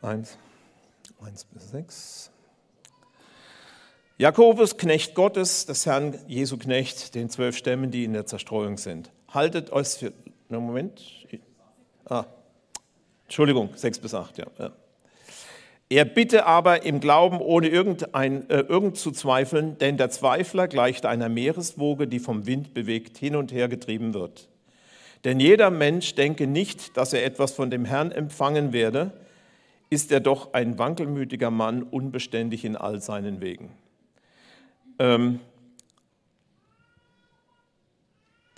[0.00, 0.38] 1,
[1.24, 2.30] 1 bis 6.
[4.16, 9.12] Jakobus, Knecht Gottes, des Herrn Jesu Knecht, den zwölf Stämmen, die in der Zerstreuung sind.
[9.28, 10.12] Haltet euch für.
[10.48, 11.02] Na, Moment.
[12.06, 12.24] Ah,
[13.24, 14.46] Entschuldigung, 6 bis 8, ja.
[15.90, 21.06] Er bitte aber im Glauben, ohne irgendein, äh, irgend zu zweifeln, denn der Zweifler gleicht
[21.06, 24.48] einer Meereswoge, die vom Wind bewegt hin und her getrieben wird.
[25.24, 29.12] Denn jeder Mensch denke nicht, dass er etwas von dem Herrn empfangen werde,
[29.90, 33.70] ist er doch ein wankelmütiger Mann, unbeständig in all seinen Wegen.
[34.98, 35.40] Ähm,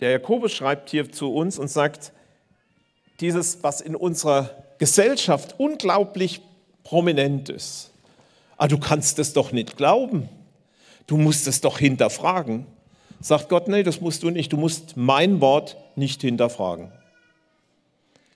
[0.00, 2.12] der Jakobus schreibt hier zu uns und sagt,
[3.20, 6.40] dieses, was in unserer Gesellschaft unglaublich
[6.84, 7.90] prominent ist.
[8.56, 10.28] Ah, du kannst es doch nicht glauben.
[11.06, 12.66] Du musst es doch hinterfragen.
[13.20, 14.52] Sagt Gott, nee, das musst du nicht.
[14.52, 16.90] Du musst mein Wort nicht hinterfragen.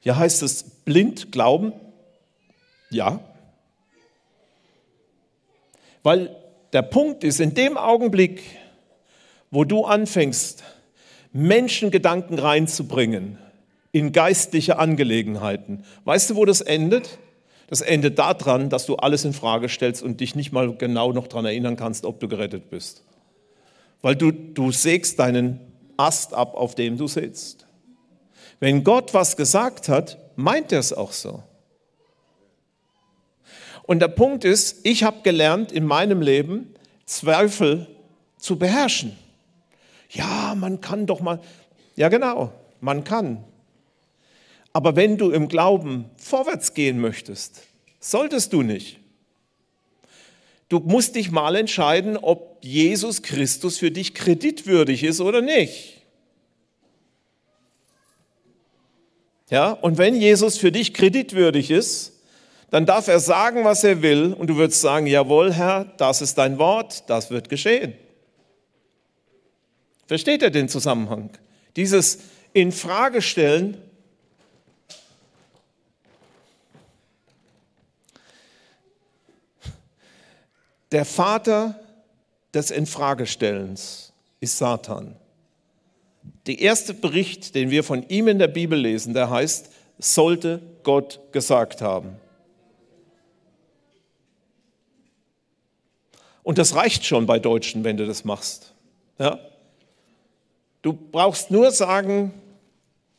[0.00, 1.72] Hier heißt es blind glauben.
[2.90, 3.20] Ja.
[6.02, 6.36] Weil
[6.74, 8.42] der Punkt ist, in dem Augenblick,
[9.50, 10.62] wo du anfängst,
[11.34, 13.38] Menschengedanken reinzubringen
[13.90, 17.18] in geistliche Angelegenheiten, weißt du, wo das endet?
[17.66, 21.26] Das endet daran, dass du alles in Frage stellst und dich nicht mal genau noch
[21.26, 23.02] daran erinnern kannst, ob du gerettet bist.
[24.00, 25.58] Weil du, du sägst deinen
[25.96, 27.66] Ast ab, auf dem du sitzt.
[28.60, 31.42] Wenn Gott was gesagt hat, meint er es auch so.
[33.82, 36.74] Und der Punkt ist, ich habe gelernt in meinem Leben,
[37.06, 37.88] Zweifel
[38.38, 39.16] zu beherrschen.
[40.14, 41.40] Ja, man kann doch mal,
[41.96, 43.44] ja genau, man kann.
[44.72, 47.62] Aber wenn du im Glauben vorwärts gehen möchtest,
[48.00, 48.98] solltest du nicht.
[50.68, 56.02] Du musst dich mal entscheiden, ob Jesus Christus für dich kreditwürdig ist oder nicht.
[59.50, 62.12] Ja, und wenn Jesus für dich kreditwürdig ist,
[62.70, 66.38] dann darf er sagen, was er will, und du wirst sagen: Jawohl, Herr, das ist
[66.38, 67.94] dein Wort, das wird geschehen.
[70.06, 71.30] Versteht er den Zusammenhang?
[71.76, 72.18] Dieses
[72.52, 73.78] Infragestellen
[80.94, 81.80] Der Vater
[82.54, 85.16] des Infragestellens ist Satan.
[86.46, 91.18] Der erste Bericht, den wir von ihm in der Bibel lesen, der heißt, sollte Gott
[91.32, 92.14] gesagt haben.
[96.44, 98.72] Und das reicht schon bei Deutschen, wenn du das machst.
[99.18, 99.40] Ja?
[100.84, 102.34] Du brauchst nur sagen,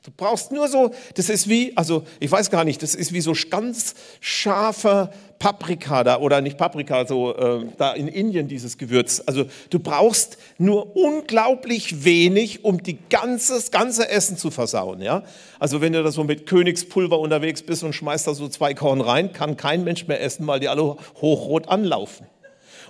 [0.03, 3.22] Du brauchst nur so, das ist wie, also ich weiß gar nicht, das ist wie
[3.22, 5.09] so ganz scharfer
[5.39, 9.24] Paprika da oder nicht Paprika, so äh, da in Indien dieses Gewürz.
[9.26, 15.01] Also du brauchst nur unglaublich wenig, um die ganze, das ganze Essen zu versauen.
[15.01, 15.24] Ja?
[15.57, 19.01] Also wenn du da so mit Königspulver unterwegs bist und schmeißt da so zwei Korn
[19.01, 22.28] rein, kann kein Mensch mehr essen, weil die alle hochrot anlaufen.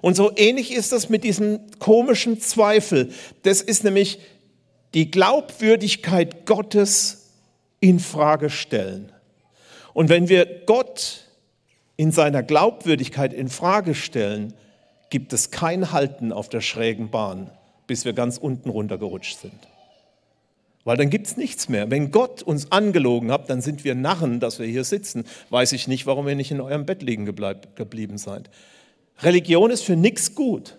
[0.01, 3.11] Und so ähnlich ist das mit diesem komischen Zweifel.
[3.43, 4.19] Das ist nämlich
[4.95, 7.29] die Glaubwürdigkeit Gottes
[7.81, 9.11] in Frage stellen.
[9.93, 11.25] Und wenn wir Gott
[11.97, 14.53] in seiner Glaubwürdigkeit in Frage stellen,
[15.09, 17.51] gibt es kein Halten auf der schrägen Bahn,
[17.87, 19.67] bis wir ganz unten runtergerutscht sind.
[20.85, 21.91] Weil dann gibt es nichts mehr.
[21.91, 25.25] Wenn Gott uns angelogen hat, dann sind wir Narren, dass wir hier sitzen.
[25.49, 28.49] Weiß ich nicht, warum ihr nicht in eurem Bett liegen geblieben seid.
[29.21, 30.77] Religion ist für nichts gut.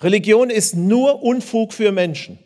[0.00, 2.38] Religion ist nur Unfug für Menschen.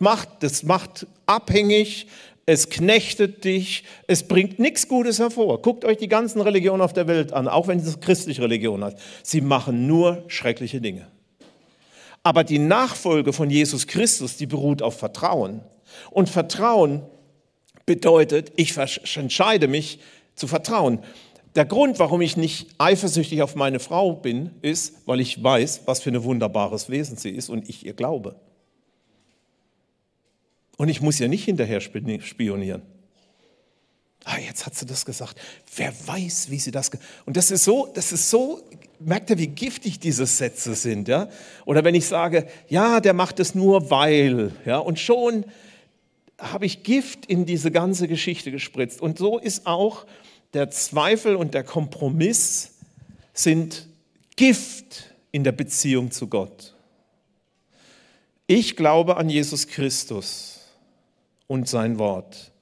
[0.00, 2.06] Macht, das macht abhängig,
[2.46, 5.60] es knechtet dich, es bringt nichts Gutes hervor.
[5.60, 8.98] Guckt euch die ganzen Religionen auf der Welt an, auch wenn es christliche Religion hat.
[9.22, 11.08] Sie machen nur schreckliche Dinge.
[12.22, 15.60] Aber die Nachfolge von Jesus Christus, die beruht auf Vertrauen.
[16.10, 17.02] Und Vertrauen
[17.84, 18.74] bedeutet, ich
[19.16, 20.00] entscheide mich
[20.34, 21.00] zu vertrauen.
[21.54, 26.00] Der Grund, warum ich nicht eifersüchtig auf meine Frau bin, ist, weil ich weiß, was
[26.00, 28.36] für ein wunderbares Wesen sie ist und ich ihr glaube.
[30.78, 32.82] Und ich muss ja nicht hinterher spionieren.
[34.24, 35.36] Ah, jetzt hat sie das gesagt.
[35.74, 36.90] Wer weiß, wie sie das.
[37.26, 38.62] Und das ist so, das ist so,
[39.00, 41.28] merkt ihr, wie giftig diese Sätze sind, ja?
[41.64, 44.78] Oder wenn ich sage, ja, der macht es nur weil, ja?
[44.78, 45.44] Und schon
[46.38, 49.02] habe ich Gift in diese ganze Geschichte gespritzt.
[49.02, 50.06] Und so ist auch
[50.54, 52.74] der Zweifel und der Kompromiss
[53.34, 53.88] sind
[54.36, 56.74] Gift in der Beziehung zu Gott.
[58.46, 60.57] Ich glaube an Jesus Christus
[61.48, 62.52] und sein Wort.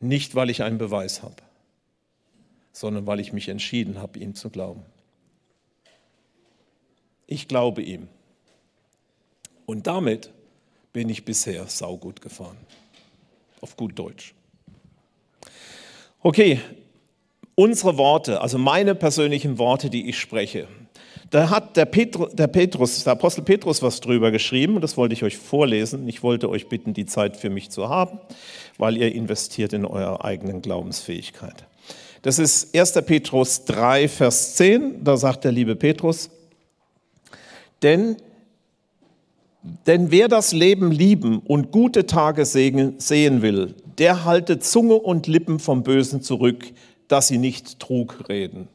[0.00, 1.42] Nicht, weil ich einen Beweis habe,
[2.72, 4.82] sondern weil ich mich entschieden habe, ihm zu glauben.
[7.26, 8.08] Ich glaube ihm.
[9.66, 10.32] Und damit
[10.92, 12.56] bin ich bisher saugut gefahren.
[13.60, 14.34] Auf gut Deutsch.
[16.20, 16.60] Okay,
[17.54, 20.68] unsere Worte, also meine persönlichen Worte, die ich spreche,
[21.34, 25.14] da hat der, Petru, der Petrus, der Apostel Petrus was drüber geschrieben und das wollte
[25.14, 26.08] ich euch vorlesen.
[26.08, 28.20] Ich wollte euch bitten, die Zeit für mich zu haben,
[28.78, 31.64] weil ihr investiert in eure eigenen Glaubensfähigkeit.
[32.22, 32.92] Das ist 1.
[33.04, 35.02] Petrus 3, Vers 10.
[35.02, 36.30] Da sagt der liebe Petrus,
[37.82, 38.14] denn,
[39.88, 45.58] denn wer das Leben lieben und gute Tage sehen will, der halte Zunge und Lippen
[45.58, 46.64] vom Bösen zurück,
[47.08, 48.68] dass sie nicht Trug reden.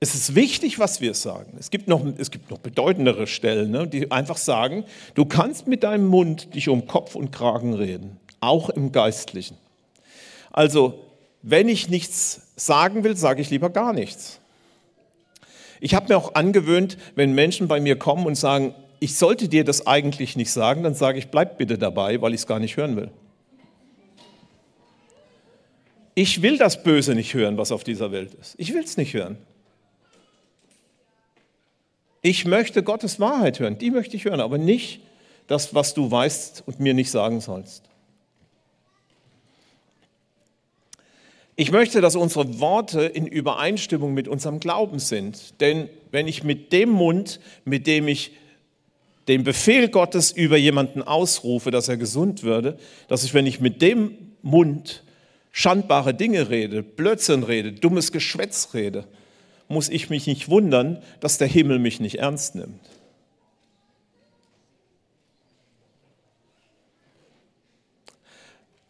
[0.00, 1.56] Es ist wichtig, was wir sagen.
[1.58, 4.84] Es gibt noch, es gibt noch bedeutendere Stellen, ne, die einfach sagen,
[5.14, 9.56] du kannst mit deinem Mund dich um Kopf und Kragen reden, auch im Geistlichen.
[10.52, 11.04] Also,
[11.42, 14.38] wenn ich nichts sagen will, sage ich lieber gar nichts.
[15.80, 19.64] Ich habe mir auch angewöhnt, wenn Menschen bei mir kommen und sagen, ich sollte dir
[19.64, 22.76] das eigentlich nicht sagen, dann sage ich, bleib bitte dabei, weil ich es gar nicht
[22.76, 23.10] hören will.
[26.14, 28.54] Ich will das Böse nicht hören, was auf dieser Welt ist.
[28.58, 29.38] Ich will es nicht hören.
[32.28, 35.00] Ich möchte Gottes Wahrheit hören, die möchte ich hören, aber nicht
[35.46, 37.84] das, was du weißt und mir nicht sagen sollst.
[41.56, 45.58] Ich möchte, dass unsere Worte in Übereinstimmung mit unserem Glauben sind.
[45.62, 48.32] Denn wenn ich mit dem Mund, mit dem ich
[49.26, 53.80] den Befehl Gottes über jemanden ausrufe, dass er gesund würde, dass ich, wenn ich mit
[53.80, 55.02] dem Mund
[55.50, 59.06] schandbare Dinge rede, Blödsinn rede, dummes Geschwätz rede,
[59.68, 62.80] muss ich mich nicht wundern, dass der Himmel mich nicht ernst nimmt.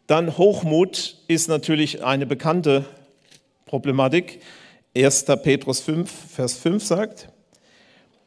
[0.07, 2.85] Dann Hochmut ist natürlich eine bekannte
[3.67, 4.41] Problematik.
[4.97, 5.25] 1.
[5.43, 7.29] Petrus 5, Vers 5 sagt,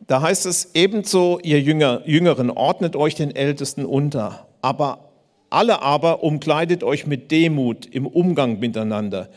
[0.07, 5.11] da heißt es ebenso, ihr Jünger, Jüngeren, ordnet euch den Ältesten unter, aber
[5.51, 9.29] alle aber umkleidet euch mit Demut im Umgang miteinander,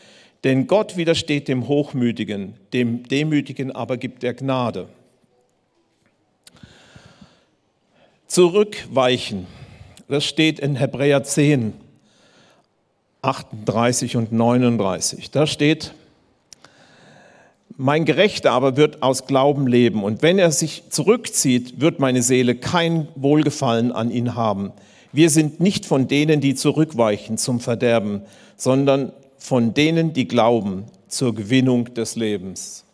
[0.44, 4.88] denn Gott widersteht dem Hochmütigen, dem Demütigen aber gibt er Gnade.
[8.26, 9.46] Zurückweichen,
[10.08, 11.72] das steht in Hebräer 10,
[13.22, 15.30] 38 und 39.
[15.30, 15.94] Da steht,
[17.76, 22.54] mein Gerechter aber wird aus Glauben leben und wenn er sich zurückzieht, wird meine Seele
[22.54, 24.72] kein Wohlgefallen an ihn haben.
[25.12, 28.22] Wir sind nicht von denen, die zurückweichen zum Verderben,
[28.56, 29.12] sondern
[29.46, 32.84] von denen, die glauben, zur Gewinnung des Lebens.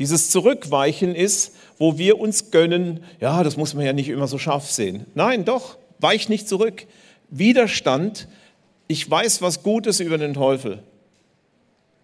[0.00, 4.36] Dieses Zurückweichen ist, wo wir uns gönnen, ja, das muss man ja nicht immer so
[4.36, 5.06] scharf sehen.
[5.14, 6.88] Nein, doch, weich nicht zurück.
[7.30, 8.26] Widerstand,
[8.88, 10.82] ich weiß was Gutes über den Teufel.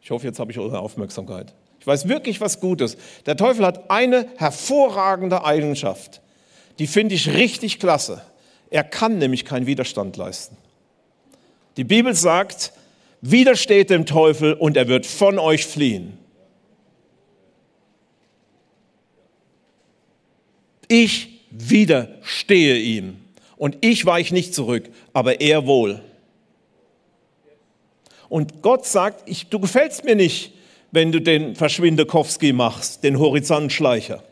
[0.00, 1.52] Ich hoffe, jetzt habe ich eure Aufmerksamkeit.
[1.80, 2.96] Ich weiß wirklich was Gutes.
[3.26, 6.20] Der Teufel hat eine hervorragende Eigenschaft.
[6.78, 8.22] Die finde ich richtig klasse.
[8.70, 10.56] Er kann nämlich keinen Widerstand leisten.
[11.76, 12.72] Die Bibel sagt,
[13.22, 16.18] widersteht dem Teufel und er wird von euch fliehen.
[20.88, 23.16] Ich widerstehe ihm
[23.56, 26.02] und ich weiche nicht zurück, aber er wohl.
[28.28, 30.52] Und Gott sagt, ich, du gefällst mir nicht,
[30.90, 34.22] wenn du den Verschwindekowski machst, den Horizontschleicher.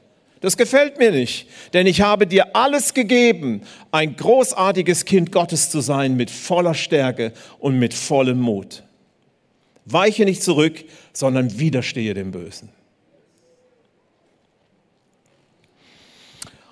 [0.41, 3.61] Das gefällt mir nicht, denn ich habe dir alles gegeben,
[3.93, 8.83] ein großartiges Kind Gottes zu sein mit voller Stärke und mit vollem Mut.
[9.85, 12.71] Weiche nicht zurück, sondern widerstehe dem Bösen.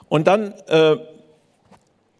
[0.08, 0.96] Und dann äh,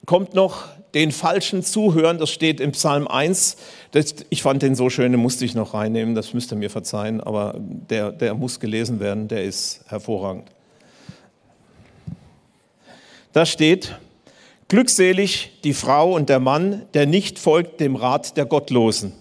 [0.05, 3.57] kommt noch den falschen Zuhören, das steht im Psalm 1.
[3.93, 6.71] Das, ich fand den so schön, den musste ich noch reinnehmen, das müsst ihr mir
[6.71, 10.51] verzeihen, aber der, der muss gelesen werden, der ist hervorragend.
[13.33, 13.99] Da steht,
[14.69, 19.13] glückselig die Frau und der Mann, der nicht folgt dem Rat der Gottlosen.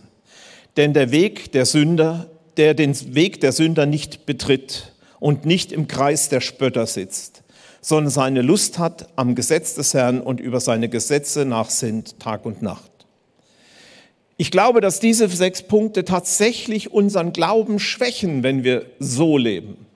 [0.77, 5.87] Denn der Weg der Sünder, der den Weg der Sünder nicht betritt und nicht im
[5.87, 7.43] Kreis der Spötter sitzt,
[7.81, 12.61] sondern seine Lust hat am Gesetz des Herrn und über seine Gesetze nachsinnt Tag und
[12.61, 12.91] Nacht.
[14.37, 19.87] Ich glaube, dass diese sechs Punkte tatsächlich unseren Glauben schwächen, wenn wir so leben.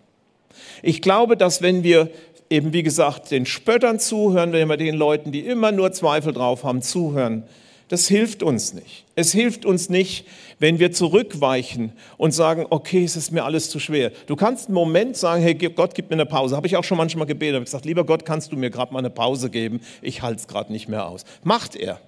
[0.82, 2.10] Ich glaube, dass wenn wir
[2.52, 6.64] eben wie gesagt den Spöttern zuhören, wenn wir den Leuten, die immer nur Zweifel drauf
[6.64, 7.44] haben, zuhören,
[7.88, 9.06] das hilft uns nicht.
[9.16, 10.26] Es hilft uns nicht,
[10.60, 14.12] wenn wir zurückweichen und sagen, okay, es ist mir alles zu schwer.
[14.28, 16.56] Du kannst einen Moment sagen, hey Gott, gib mir eine Pause.
[16.56, 17.56] Habe ich auch schon manchmal gebetet.
[17.56, 19.82] Habe gesagt, lieber Gott, kannst du mir gerade mal eine Pause geben?
[20.02, 21.26] Ich halte es gerade nicht mehr aus.
[21.44, 22.00] Macht er.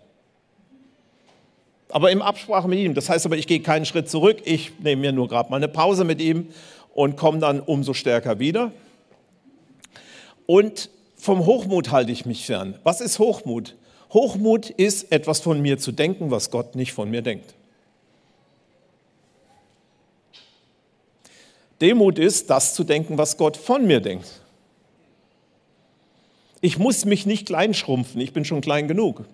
[1.89, 2.93] Aber im Absprache mit ihm.
[2.93, 4.37] Das heißt aber, ich gehe keinen Schritt zurück.
[4.45, 6.47] Ich nehme mir nur gerade mal eine Pause mit ihm
[6.93, 8.71] und komme dann umso stärker wieder.
[10.45, 12.77] Und vom Hochmut halte ich mich fern.
[12.83, 13.75] Was ist Hochmut?
[14.11, 17.53] Hochmut ist etwas von mir zu denken, was Gott nicht von mir denkt.
[21.81, 24.41] Demut ist, das zu denken, was Gott von mir denkt.
[26.61, 29.25] Ich muss mich nicht kleinschrumpfen, ich bin schon klein genug.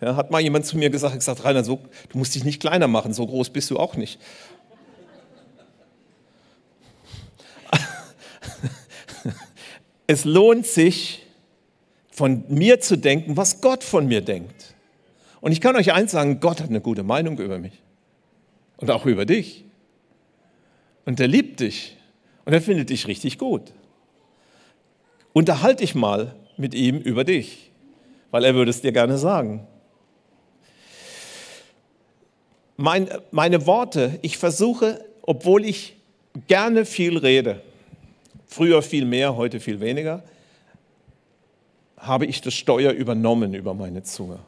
[0.00, 1.80] Ja, hat mal jemand zu mir gesagt, gesagt Rainer, so,
[2.10, 4.18] du musst dich nicht kleiner machen, so groß bist du auch nicht.
[10.06, 11.24] Es lohnt sich,
[12.14, 14.74] von mir zu denken, was Gott von mir denkt.
[15.40, 17.82] Und ich kann euch eins sagen, Gott hat eine gute Meinung über mich
[18.76, 19.64] und auch über dich.
[21.04, 21.96] Und er liebt dich
[22.44, 23.72] und er findet dich richtig gut.
[25.32, 27.72] Unterhalte dich mal mit ihm über dich,
[28.30, 29.66] weil er würde es dir gerne sagen.
[32.76, 35.96] Mein, meine Worte, ich versuche, obwohl ich
[36.46, 37.60] gerne viel rede,
[38.54, 40.22] früher viel mehr, heute viel weniger,
[41.96, 44.38] habe ich das Steuer übernommen über meine Zunge.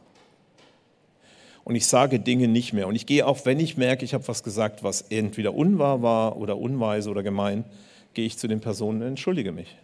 [1.65, 2.87] Und ich sage Dinge nicht mehr.
[2.87, 6.37] Und ich gehe auch, wenn ich merke, ich habe was gesagt, was entweder unwahr war
[6.37, 7.65] oder unweise oder gemein,
[8.15, 9.77] gehe ich zu den Personen und entschuldige mich.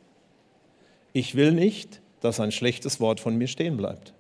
[1.13, 4.13] Ich will nicht, dass ein schlechtes Wort von mir stehen bleibt.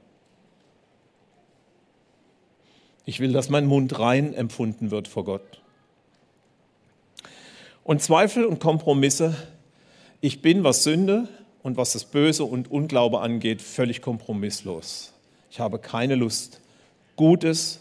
[3.05, 5.63] Ich will, dass mein Mund rein empfunden wird vor Gott.
[7.85, 9.37] Und Zweifel und Kompromisse,
[10.23, 11.29] ich bin, was Sünde
[11.63, 15.13] und was das Böse und Unglaube angeht, völlig kompromisslos.
[15.51, 16.61] Ich habe keine Lust,
[17.17, 17.81] Gutes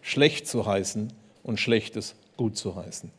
[0.00, 1.12] schlecht zu heißen
[1.42, 3.10] und Schlechtes gut zu heißen.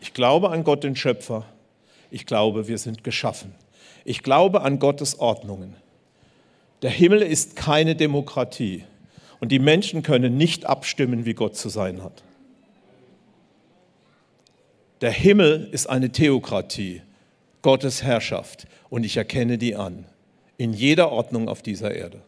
[0.00, 1.44] Ich glaube an Gott, den Schöpfer.
[2.10, 3.54] Ich glaube, wir sind geschaffen.
[4.04, 5.76] Ich glaube an Gottes Ordnungen.
[6.80, 8.84] Der Himmel ist keine Demokratie
[9.38, 12.22] und die Menschen können nicht abstimmen, wie Gott zu sein hat.
[15.02, 17.02] Der Himmel ist eine Theokratie.
[17.60, 20.04] Gottes Herrschaft und ich erkenne die an,
[20.56, 22.22] in jeder Ordnung auf dieser Erde.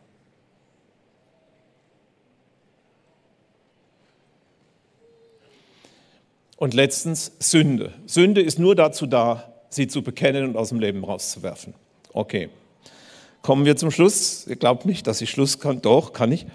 [6.56, 7.92] Und letztens Sünde.
[8.06, 11.74] Sünde ist nur dazu da, sie zu bekennen und aus dem Leben rauszuwerfen.
[12.12, 12.48] Okay.
[13.42, 14.46] Kommen wir zum Schluss.
[14.46, 15.82] Ihr glaubt nicht, dass ich Schluss kann.
[15.82, 16.46] Doch, kann ich.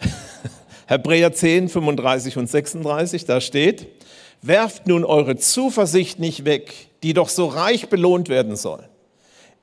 [0.86, 3.86] Hebräer 10, 35 und 36, da steht,
[4.42, 8.88] werft nun eure Zuversicht nicht weg, die doch so reich belohnt werden soll.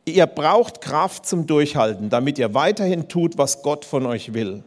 [0.06, 4.64] Ihr braucht Kraft zum Durchhalten, damit ihr weiterhin tut, was Gott von euch will.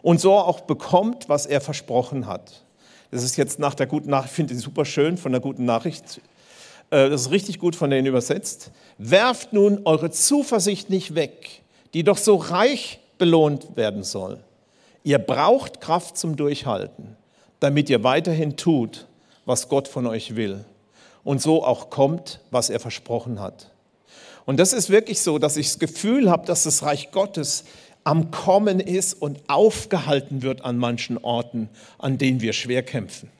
[0.00, 2.64] Und so auch bekommt, was er versprochen hat.
[3.10, 5.64] Das ist jetzt nach der guten Nachricht, ich finde ich super schön von der guten
[5.64, 6.20] Nachricht.
[6.90, 8.70] Äh, das ist richtig gut von denen übersetzt.
[8.96, 11.62] Werft nun eure Zuversicht nicht weg,
[11.94, 14.38] die doch so reich belohnt werden soll.
[15.02, 17.16] Ihr braucht Kraft zum Durchhalten,
[17.60, 19.07] damit ihr weiterhin tut,
[19.48, 20.66] was Gott von euch will
[21.24, 23.70] und so auch kommt, was er versprochen hat.
[24.44, 27.64] Und das ist wirklich so, dass ich das Gefühl habe, dass das Reich Gottes
[28.04, 33.30] am Kommen ist und aufgehalten wird an manchen Orten, an denen wir schwer kämpfen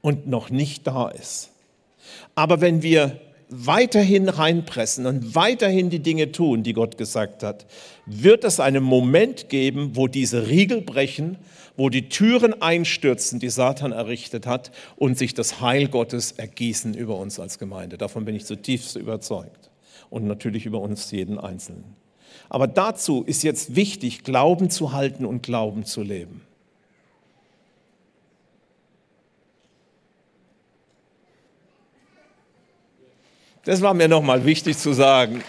[0.00, 1.50] und noch nicht da ist.
[2.34, 3.20] Aber wenn wir
[3.52, 7.66] weiterhin reinpressen und weiterhin die Dinge tun, die Gott gesagt hat,
[8.06, 11.38] wird es einen Moment geben, wo diese Riegel brechen
[11.76, 17.16] wo die Türen einstürzen, die Satan errichtet hat und sich das Heil Gottes ergießen über
[17.16, 17.98] uns als Gemeinde.
[17.98, 19.70] Davon bin ich zutiefst überzeugt.
[20.10, 21.96] Und natürlich über uns jeden Einzelnen.
[22.50, 26.42] Aber dazu ist jetzt wichtig, Glauben zu halten und Glauben zu leben.
[33.64, 35.44] Das war mir nochmal wichtig zu sagen.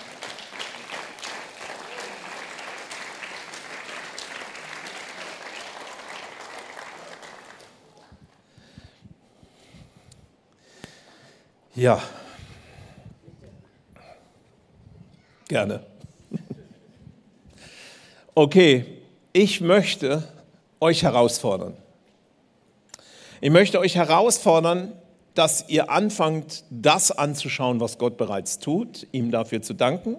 [11.76, 12.02] Ja.
[15.48, 15.84] Gerne.
[18.36, 18.86] Okay,
[19.34, 20.28] ich möchte
[20.80, 21.76] euch herausfordern.
[23.42, 24.94] Ich möchte euch herausfordern,
[25.34, 30.18] dass ihr anfangt, das anzuschauen, was Gott bereits tut, ihm dafür zu danken.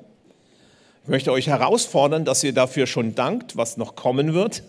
[1.05, 4.63] Ich möchte euch herausfordern, dass ihr dafür schon dankt, was noch kommen wird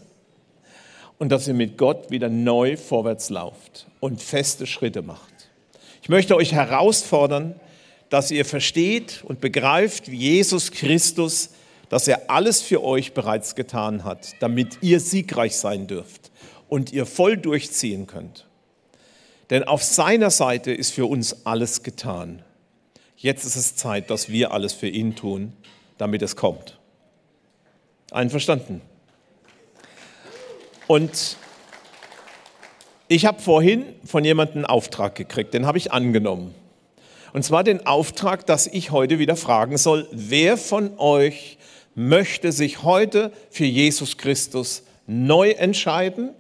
[1.18, 5.50] und dass ihr mit Gott wieder neu vorwärts lauft und feste Schritte macht.
[6.02, 7.60] Ich möchte euch herausfordern,
[8.10, 11.50] dass ihr versteht und begreift, wie Jesus Christus,
[11.89, 16.32] dass er alles für euch bereits getan hat, damit ihr siegreich sein dürft
[16.68, 18.46] und ihr voll durchziehen könnt.
[19.50, 22.41] Denn auf seiner Seite ist für uns alles getan.
[23.16, 25.54] Jetzt ist es Zeit, dass wir alles für ihn tun,
[25.98, 26.80] damit es kommt.
[28.12, 28.82] Einverstanden?
[30.88, 31.38] Und
[33.08, 36.56] Ich habe vorhin von jemandem einen Auftrag gekriegt, den habe ich angenommen.
[37.34, 41.60] Und zwar den Auftrag, dass ich heute wieder fragen soll, wer von euch
[41.93, 46.32] möchte sich heute für Jesus Christus neu entscheiden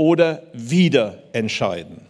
[0.00, 2.00] oder wieder entscheiden?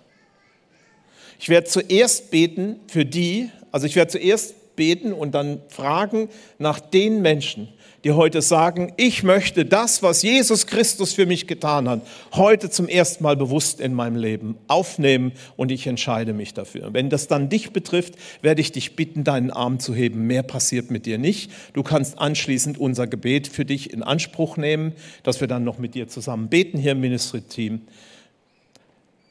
[1.40, 6.28] Ich werde zuerst beten für die, also ich werde zuerst beten und dann fragen
[6.58, 7.66] nach den Menschen,
[8.04, 12.88] die heute sagen, ich möchte das, was Jesus Christus für mich getan hat, heute zum
[12.88, 16.94] ersten Mal bewusst in meinem Leben aufnehmen und ich entscheide mich dafür.
[16.94, 20.26] Wenn das dann dich betrifft, werde ich dich bitten, deinen Arm zu heben.
[20.26, 21.50] Mehr passiert mit dir nicht.
[21.74, 24.92] Du kannst anschließend unser Gebet für dich in Anspruch nehmen,
[25.22, 27.82] dass wir dann noch mit dir zusammen beten hier im Ministry-Team.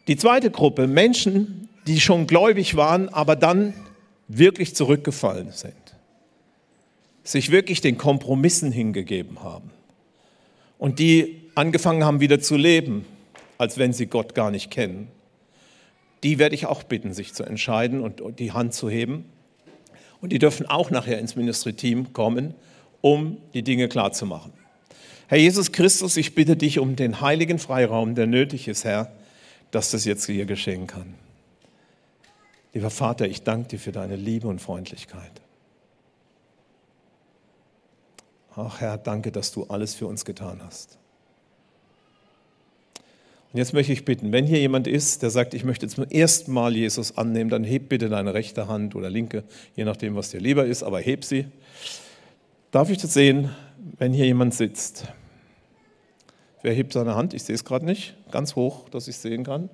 [0.08, 3.74] Die zweite Gruppe, Menschen, die schon gläubig waren, aber dann
[4.28, 5.89] wirklich zurückgefallen sind
[7.24, 9.70] sich wirklich den Kompromissen hingegeben haben
[10.78, 13.06] und die angefangen haben wieder zu leben,
[13.58, 15.10] als wenn sie Gott gar nicht kennen,
[16.24, 19.26] die werde ich auch bitten, sich zu entscheiden und die Hand zu heben.
[20.22, 22.54] Und die dürfen auch nachher ins Ministry-Team kommen,
[23.02, 24.52] um die Dinge klarzumachen.
[25.28, 29.12] Herr Jesus Christus, ich bitte dich um den heiligen Freiraum, der nötig ist, Herr,
[29.72, 31.14] dass das jetzt hier geschehen kann.
[32.74, 35.32] Lieber Vater, ich danke dir für deine Liebe und Freundlichkeit.
[38.56, 40.98] Ach Herr, danke, dass du alles für uns getan hast.
[43.52, 46.52] Und jetzt möchte ich bitten, wenn hier jemand ist, der sagt, ich möchte zum ersten
[46.52, 49.44] Mal Jesus annehmen, dann heb bitte deine rechte Hand oder linke,
[49.76, 51.48] je nachdem, was dir lieber ist, aber heb sie.
[52.72, 53.50] Darf ich das sehen,
[53.98, 55.08] wenn hier jemand sitzt?
[56.62, 57.34] Wer hebt seine Hand?
[57.34, 58.16] Ich sehe es gerade nicht.
[58.32, 59.70] Ganz hoch, dass ich es sehen kann.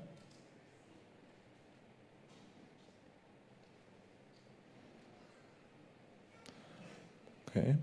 [7.48, 7.76] Okay.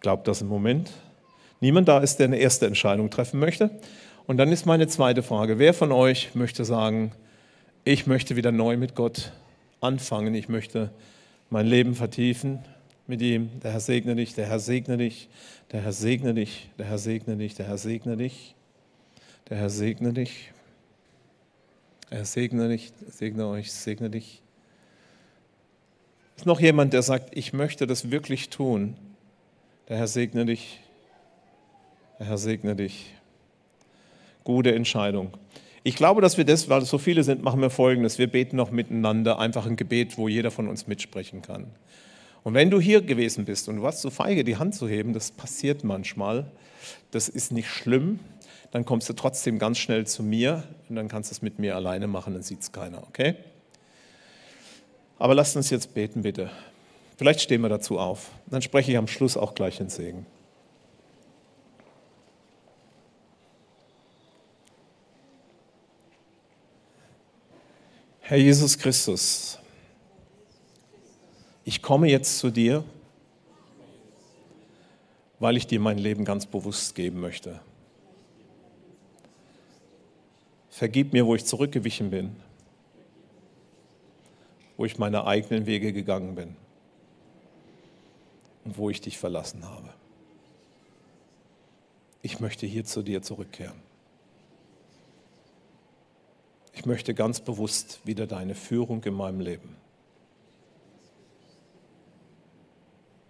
[0.00, 0.90] Ich glaube, dass im Moment
[1.60, 3.68] niemand da ist, der eine erste Entscheidung treffen möchte.
[4.26, 7.12] Und dann ist meine zweite Frage, wer von euch möchte sagen,
[7.84, 9.30] ich möchte wieder neu mit Gott
[9.82, 10.88] anfangen, ich möchte
[11.50, 12.60] mein Leben vertiefen
[13.06, 13.50] mit ihm.
[13.62, 15.28] Der Herr segne dich, der Herr segne dich,
[15.70, 18.54] der Herr segne dich, der Herr segne dich, der Herr segne dich,
[19.50, 20.50] der Herr segne dich,
[22.08, 24.40] er segne dich, segne euch, segne dich.
[26.38, 28.96] Ist noch jemand, der sagt, ich möchte das wirklich tun?
[29.90, 30.78] Der Herr segne dich.
[32.20, 33.12] Der Herr segne dich.
[34.44, 35.32] Gute Entscheidung.
[35.82, 38.16] Ich glaube, dass wir das, weil es so viele sind, machen wir Folgendes.
[38.16, 41.66] Wir beten noch miteinander einfach ein Gebet, wo jeder von uns mitsprechen kann.
[42.44, 45.12] Und wenn du hier gewesen bist und du warst so feige, die Hand zu heben,
[45.12, 46.48] das passiert manchmal,
[47.10, 48.20] das ist nicht schlimm,
[48.70, 51.74] dann kommst du trotzdem ganz schnell zu mir und dann kannst du es mit mir
[51.74, 53.34] alleine machen, dann sieht es keiner, okay?
[55.18, 56.48] Aber lasst uns jetzt beten, bitte.
[57.20, 58.30] Vielleicht stehen wir dazu auf.
[58.46, 60.24] Dann spreche ich am Schluss auch gleich den Segen.
[68.20, 69.58] Herr Jesus Christus,
[71.66, 72.84] ich komme jetzt zu dir,
[75.40, 77.60] weil ich dir mein Leben ganz bewusst geben möchte.
[80.70, 82.34] Vergib mir, wo ich zurückgewichen bin,
[84.78, 86.56] wo ich meine eigenen Wege gegangen bin
[88.64, 89.92] und wo ich dich verlassen habe.
[92.22, 93.80] Ich möchte hier zu dir zurückkehren.
[96.72, 99.76] Ich möchte ganz bewusst wieder deine Führung in meinem Leben.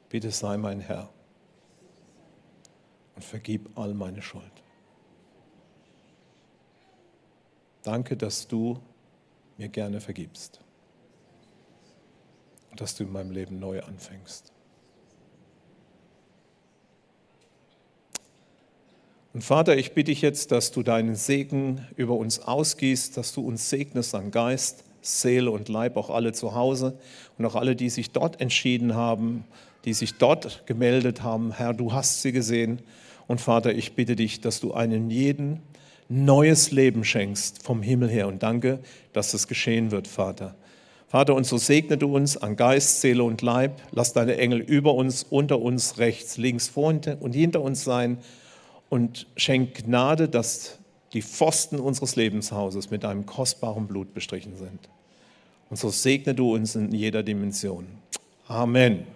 [0.08, 1.08] Bitte sei mein Herr
[3.14, 4.52] und vergib all meine Schuld.
[7.82, 8.80] Danke, dass du
[9.56, 10.60] mir gerne vergibst
[12.70, 14.52] und dass du in meinem Leben neu anfängst.
[19.32, 23.46] Und Vater, ich bitte dich jetzt, dass du deinen Segen über uns ausgießt, dass du
[23.46, 26.98] uns segnest an Geist, Seele und Leib, auch alle zu Hause
[27.38, 29.44] und auch alle, die sich dort entschieden haben,
[29.84, 31.52] die sich dort gemeldet haben.
[31.52, 32.80] Herr, du hast sie gesehen.
[33.28, 35.62] Und Vater, ich bitte dich, dass du einen jeden
[36.08, 38.26] neues Leben schenkst vom Himmel her.
[38.26, 38.80] Und danke,
[39.12, 40.56] dass es geschehen wird, Vater.
[41.06, 43.80] Vater, und so segne du uns an Geist, Seele und Leib.
[43.92, 48.18] Lass deine Engel über uns, unter uns, rechts, links, vor und hinter uns sein
[48.90, 50.78] und schenk Gnade, dass
[51.14, 54.90] die Pfosten unseres Lebenshauses mit deinem kostbaren Blut bestrichen sind.
[55.70, 57.86] Und so segne du uns in jeder Dimension.
[58.46, 59.06] Amen.